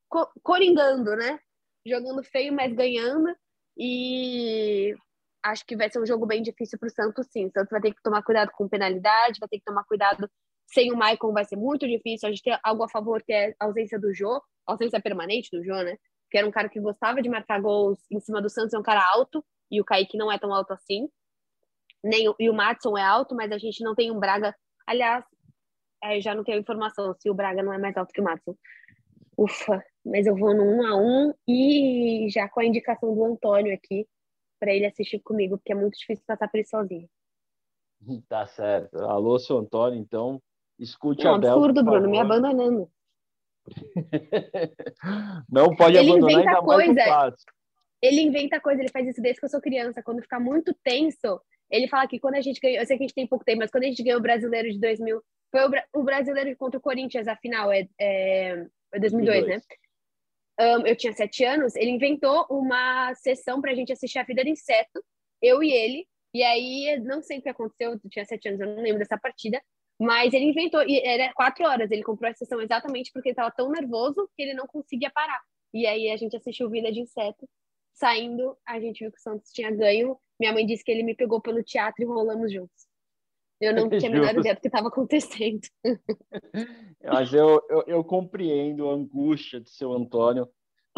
co 0.09 0.31
coringando, 0.43 1.17
né? 1.17 1.38
Jogando 1.87 2.23
feio, 2.23 2.53
mas 2.53 2.73
ganhando. 2.75 3.35
E 3.77 4.95
acho 5.43 5.65
que 5.67 5.77
vai 5.77 5.91
ser 5.91 6.01
um 6.01 6.07
jogo 6.07 6.27
bem 6.27 6.43
difícil 6.43 6.79
para 6.79 6.87
o 6.87 6.91
Santos, 6.91 7.27
sim. 7.31 7.47
O 7.47 7.51
Santos 7.51 7.71
vai 7.71 7.81
ter 7.81 7.95
que 7.95 8.03
tomar 8.03 8.23
cuidado 8.23 8.51
com 8.53 8.69
penalidade, 8.69 9.41
vai 9.41 9.49
ter 9.49 9.59
que 9.59 9.65
tomar 9.65 9.85
cuidado 9.85 10.31
sem 10.67 10.93
o 10.93 10.97
Maicon, 10.97 11.33
vai 11.33 11.45
ser 11.45 11.57
muito 11.57 11.87
difícil. 11.87 12.29
A 12.29 12.33
gente 12.33 12.43
tem 12.43 12.57
algo 12.62 12.85
a 12.85 12.88
favor 12.88 13.23
que 13.23 13.33
é 13.33 13.55
a 13.59 13.67
ausência 13.67 13.99
do 13.99 14.12
Jô, 14.15 14.43
ausência 14.67 15.01
permanente 15.01 15.51
do 15.51 15.65
Jô, 15.65 15.75
né? 15.83 15.97
Que 16.31 16.38
era 16.38 16.47
um 16.47 16.51
cara 16.51 16.69
que 16.69 16.81
gostava 16.81 17.21
de 17.21 17.29
marcar 17.29 17.61
gols 17.61 17.99
em 18.11 18.21
cima 18.21 18.41
do 18.41 18.49
Santos, 18.49 18.73
é 18.73 18.79
um 18.79 18.83
cara 18.83 19.03
alto, 19.15 19.45
e 19.71 19.81
o 19.81 19.85
Kaique 19.85 20.17
não 20.17 20.31
é 20.31 20.38
tão 20.38 20.53
alto 20.55 20.73
assim. 20.73 21.09
Nem, 22.05 22.33
e 22.38 22.51
o 22.51 22.55
Matson 22.55 22.97
é 22.97 23.03
alto, 23.03 23.35
mas 23.35 23.53
a 23.53 23.59
gente 23.59 23.83
não 23.85 23.95
tem 23.95 24.11
um 24.11 24.19
Braga. 24.19 24.55
Aliás, 24.87 25.25
Aí 26.03 26.21
já 26.21 26.35
não 26.35 26.43
tenho 26.43 26.59
informação 26.59 27.15
se 27.15 27.31
o 27.31 27.35
Braga 27.35 27.62
não 27.62 27.73
é 27.73 27.79
mais 27.79 27.97
alto 27.97 28.12
que 28.12 28.21
o 28.21 28.25
Matson. 28.25 28.57
Ufa, 29.38 29.83
mas 30.05 30.27
eu 30.27 30.37
vou 30.37 30.55
no 30.55 30.65
1 30.65 30.87
a 30.87 30.97
1 30.97 31.35
e 31.49 32.27
já 32.29 32.49
com 32.49 32.61
a 32.61 32.65
indicação 32.65 33.15
do 33.15 33.25
Antônio 33.25 33.73
aqui 33.73 34.07
para 34.59 34.75
ele 34.75 34.87
assistir 34.87 35.21
comigo, 35.21 35.57
porque 35.57 35.73
é 35.73 35.77
muito 35.77 35.99
difícil 35.99 36.25
passar 36.27 36.49
por 36.49 36.61
isso 36.61 36.71
sozinho. 36.71 37.09
Tá 38.29 38.45
certo. 38.47 38.99
Alô, 38.99 39.38
seu 39.38 39.59
Antônio, 39.59 39.97
então 39.97 40.43
escute 40.77 41.23
não, 41.23 41.37
a 41.37 41.38
Bel. 41.38 41.53
absurdo, 41.53 41.85
Bruno, 41.85 42.11
me 42.11 42.19
abandonando. 42.19 42.91
não 45.49 45.77
pode 45.77 45.97
ele 45.97 46.11
abandonar 46.11 46.38
ainda 46.38 46.62
coisa, 46.62 46.93
mais 46.95 47.35
Ele 48.03 48.23
inventa 48.23 48.61
coisa, 48.61 48.81
ele 48.81 48.91
faz 48.91 49.07
isso 49.07 49.23
desde 49.23 49.38
que 49.38 49.45
eu 49.45 49.51
sou 49.51 49.61
criança. 49.61 50.03
Quando 50.03 50.21
fica 50.21 50.41
muito 50.41 50.75
tenso, 50.83 51.41
Ele 51.71 51.87
fala 51.87 52.09
que 52.09 52.19
quando 52.19 52.35
a 52.35 52.41
gente 52.41 52.61
ganhou, 52.61 52.81
eu 52.81 52.87
sei 52.87 52.97
que 52.97 53.05
a 53.05 53.07
gente 53.07 53.15
tem 53.15 53.27
pouco 53.29 53.45
tempo, 53.45 53.61
mas 53.61 53.71
quando 53.71 53.85
a 53.85 53.87
gente 53.87 54.03
ganhou 54.03 54.19
o 54.19 54.23
brasileiro 54.23 54.69
de 54.69 54.81
2000, 54.81 55.23
foi 55.53 55.69
o, 55.69 56.01
o 56.01 56.03
brasileiro 56.03 56.57
contra 56.57 56.79
o 56.79 56.83
Corinthians, 56.83 57.29
a 57.29 57.37
final, 57.37 57.71
é, 57.71 57.87
é, 58.01 58.67
é 58.93 58.99
2002, 58.99 59.01
2002, 59.01 59.47
né? 59.47 59.61
Um, 60.61 60.87
eu 60.87 60.97
tinha 60.97 61.12
sete 61.12 61.45
anos, 61.45 61.75
ele 61.77 61.91
inventou 61.91 62.47
uma 62.51 63.15
sessão 63.15 63.61
pra 63.61 63.75
gente 63.75 63.93
assistir 63.93 64.19
a 64.19 64.25
vida 64.25 64.43
do 64.43 64.51
inseto, 64.51 65.03
eu 65.41 65.62
e 65.62 65.73
ele, 65.73 66.07
e 66.35 66.43
aí, 66.43 66.99
não 67.01 67.23
sei 67.23 67.38
o 67.38 67.43
que 67.43 67.49
aconteceu, 67.49 67.93
eu 67.93 68.11
tinha 68.11 68.25
sete 68.25 68.49
anos, 68.49 68.61
eu 68.61 68.75
não 68.75 68.83
lembro 68.83 68.99
dessa 68.99 69.19
partida, 69.19 69.62
mas 70.01 70.33
ele 70.33 70.47
inventou, 70.47 70.83
e 70.87 71.01
era 71.01 71.33
quatro 71.35 71.65
horas, 71.67 71.91
ele 71.91 72.03
comprou 72.03 72.31
a 72.31 72.35
sessão 72.35 72.61
exatamente 72.61 73.11
porque 73.12 73.29
ele 73.29 73.35
estava 73.35 73.51
tão 73.51 73.71
nervoso 73.71 74.29
que 74.35 74.43
ele 74.43 74.55
não 74.55 74.67
conseguia 74.67 75.11
parar. 75.11 75.41
E 75.75 75.87
aí 75.87 76.11
a 76.11 76.17
gente 76.17 76.37
assistiu 76.37 76.71
Vida 76.71 76.91
de 76.91 77.01
Inseto, 77.01 77.49
saindo, 77.93 78.57
a 78.67 78.81
gente 78.81 79.01
viu 79.01 79.12
que 79.12 79.19
o 79.19 79.23
Santos 79.23 79.51
tinha 79.53 79.71
ganho, 79.71 80.19
minha 80.41 80.53
mãe 80.53 80.67
disse 80.67 80.85
que 80.85 80.91
ele 80.91 81.03
me 81.03 81.15
pegou 81.15 81.41
pelo 81.41 81.62
teatro 81.62 82.03
e 82.03 82.07
rolamos 82.07 82.53
juntos. 82.53 82.92
Eu 83.62 83.72
não 83.72 83.88
tinha 83.88 84.11
a 84.11 84.12
menor 84.12 84.37
ideia 84.37 84.55
do 84.55 84.61
que 84.61 84.66
estava 84.66 84.88
acontecendo. 84.88 85.61
Mas 87.05 87.33
eu, 87.33 87.62
eu, 87.70 87.85
eu, 87.87 88.05
compreendo 88.05 88.88
a 88.88 88.94
angústia 88.94 89.61
de 89.61 89.70
seu 89.70 89.92
Antônio 89.92 90.48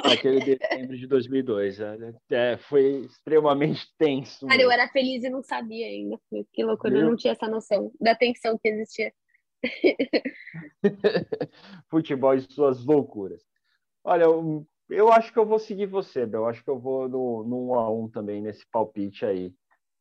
naquele 0.03 0.41
dezembro 0.59 0.97
de 0.97 1.07
2002. 1.07 1.79
É, 2.31 2.57
foi 2.57 3.05
extremamente 3.05 3.87
tenso. 3.99 4.47
Cara, 4.47 4.63
eu 4.63 4.71
era 4.71 4.89
feliz 4.89 5.23
e 5.25 5.31
não 5.31 5.43
sabia 5.43 5.87
ainda. 5.87 6.19
Que 6.53 6.65
loucura, 6.65 6.95
Meu... 6.95 7.03
eu 7.03 7.11
não 7.11 7.17
tinha 7.17 7.33
essa 7.33 7.47
noção 7.47 7.93
da 8.01 8.15
tensão 8.15 8.59
que 8.59 8.69
existia. 8.69 9.13
Futebol 11.91 12.35
e 12.35 12.41
suas 12.41 12.85
loucuras. 12.85 13.43
Olha, 14.03 14.25
eu, 14.25 14.67
eu 14.89 15.13
acho 15.13 15.33
que 15.33 15.39
eu 15.39 15.47
vou 15.47 15.59
seguir 15.59 15.87
você, 15.87 16.25
Bel. 16.25 16.43
Eu 16.43 16.47
acho 16.47 16.65
que 16.65 16.71
eu 16.71 16.79
vou 16.79 17.09
no, 17.09 17.45
no 17.45 17.73
1 17.73 17.75
a 17.75 17.91
1 17.91 18.09
também 18.11 18.41
nesse 18.41 18.67
palpite 18.71 19.25
aí 19.25 19.55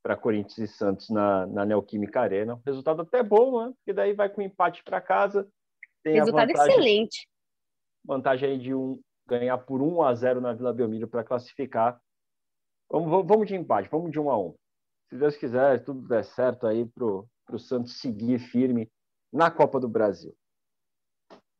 para 0.03 0.17
Corinthians 0.17 0.57
e 0.57 0.67
Santos 0.67 1.09
na, 1.09 1.47
na 1.47 1.65
Neoquímica 1.65 2.19
Arena. 2.19 2.61
Resultado 2.65 3.01
até 3.01 3.23
bom, 3.23 3.65
né? 3.65 3.73
Porque 3.77 3.93
daí 3.93 4.13
vai 4.13 4.29
com 4.29 4.41
empate 4.41 4.83
para 4.83 4.99
casa. 4.99 5.47
Resultado 6.05 6.47
vantagem, 6.47 6.71
excelente. 6.73 7.29
Vantagem 8.05 8.49
aí 8.49 8.57
de 8.59 8.75
um, 8.75 8.99
ganhar 9.25 9.57
por 9.59 9.81
1 9.81 10.03
a 10.03 10.13
0 10.13 10.41
na 10.41 10.51
Vila 10.51 10.73
Belmiro 10.73 11.07
para 11.07 11.23
classificar. 11.23 11.99
Vamos, 12.91 13.25
vamos 13.25 13.47
de 13.47 13.55
empate, 13.55 13.89
vamos 13.89 14.11
de 14.11 14.19
1 14.19 14.29
a 14.29 14.37
1. 14.37 14.55
Se 15.09 15.17
Deus 15.17 15.37
quiser, 15.37 15.83
tudo 15.83 16.05
der 16.05 16.25
certo 16.25 16.67
aí 16.67 16.85
para 16.85 17.05
o 17.05 17.59
Santos 17.59 17.99
seguir 17.99 18.39
firme 18.39 18.91
na 19.31 19.49
Copa 19.49 19.79
do 19.79 19.87
Brasil. 19.87 20.35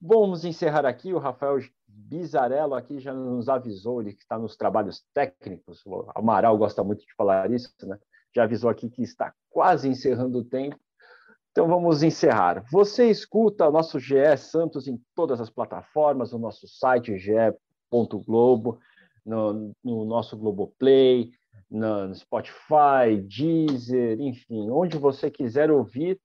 Vamos 0.01 0.43
encerrar 0.43 0.85
aqui. 0.85 1.13
O 1.13 1.17
Rafael 1.17 1.59
Bizarello 1.87 2.75
aqui 2.75 2.99
já 2.99 3.13
nos 3.13 3.47
avisou, 3.47 4.01
ele 4.01 4.13
que 4.13 4.21
está 4.21 4.37
nos 4.37 4.57
trabalhos 4.57 5.01
técnicos. 5.13 5.81
O 5.85 6.11
Amaral 6.13 6.57
gosta 6.57 6.83
muito 6.83 7.05
de 7.05 7.13
falar 7.15 7.49
isso, 7.49 7.73
né? 7.83 7.97
Já 8.35 8.43
avisou 8.43 8.69
aqui 8.69 8.89
que 8.89 9.03
está 9.03 9.33
quase 9.49 9.87
encerrando 9.87 10.39
o 10.39 10.43
tempo. 10.43 10.79
Então 11.51 11.67
vamos 11.67 12.01
encerrar. 12.01 12.63
Você 12.71 13.09
escuta 13.11 13.67
o 13.67 13.71
nosso 13.71 13.99
GE 13.99 14.35
Santos 14.37 14.87
em 14.87 14.99
todas 15.15 15.39
as 15.39 15.51
plataformas, 15.51 16.31
no 16.31 16.39
nosso 16.39 16.67
site 16.67 17.17
ge.globo, 17.17 18.79
no, 19.23 19.71
no 19.83 20.03
nosso 20.03 20.35
Globoplay, 20.35 21.29
no 21.69 22.13
Spotify, 22.15 23.21
Deezer, 23.27 24.19
enfim, 24.19 24.69
onde 24.71 24.97
você 24.97 25.29
quiser 25.29 25.69
ouvir, 25.69 26.19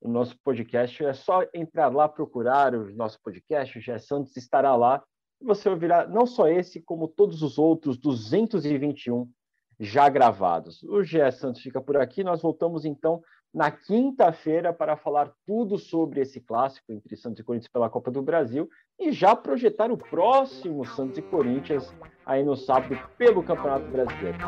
o 0.00 0.08
nosso 0.08 0.36
podcast. 0.42 1.04
É 1.04 1.12
só 1.12 1.42
entrar 1.54 1.88
lá, 1.88 2.08
procurar 2.08 2.74
o 2.74 2.90
nosso 2.94 3.20
podcast, 3.22 3.78
o 3.78 3.82
Gé 3.82 3.98
Santos 3.98 4.36
estará 4.36 4.74
lá. 4.74 5.02
E 5.40 5.44
você 5.44 5.68
ouvirá 5.68 6.06
não 6.06 6.26
só 6.26 6.48
esse, 6.48 6.80
como 6.80 7.08
todos 7.08 7.42
os 7.42 7.58
outros 7.58 7.98
221 7.98 9.30
já 9.80 10.08
gravados. 10.10 10.82
O 10.82 11.02
Gé 11.02 11.30
Santos 11.30 11.62
fica 11.62 11.80
por 11.80 11.96
aqui. 11.96 12.22
Nós 12.22 12.42
voltamos 12.42 12.84
então 12.84 13.22
na 13.52 13.70
quinta-feira 13.70 14.72
para 14.72 14.96
falar 14.96 15.32
tudo 15.46 15.76
sobre 15.78 16.20
esse 16.20 16.40
clássico 16.40 16.92
entre 16.92 17.16
Santos 17.16 17.40
e 17.40 17.42
Corinthians 17.42 17.72
pela 17.72 17.90
Copa 17.90 18.10
do 18.10 18.22
Brasil 18.22 18.68
e 18.98 19.10
já 19.10 19.34
projetar 19.34 19.90
o 19.90 19.96
próximo 19.96 20.84
Santos 20.84 21.18
e 21.18 21.22
Corinthians 21.22 21.92
aí 22.24 22.44
no 22.44 22.54
sábado 22.54 22.96
pelo 23.16 23.42
Campeonato 23.42 23.90
Brasileiro. 23.90 24.38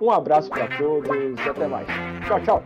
Um 0.00 0.10
abraço 0.10 0.48
para 0.48 0.68
todos 0.78 1.10
e 1.10 1.48
até 1.48 1.66
mais. 1.66 1.86
Tchau, 2.26 2.40
tchau. 2.44 2.62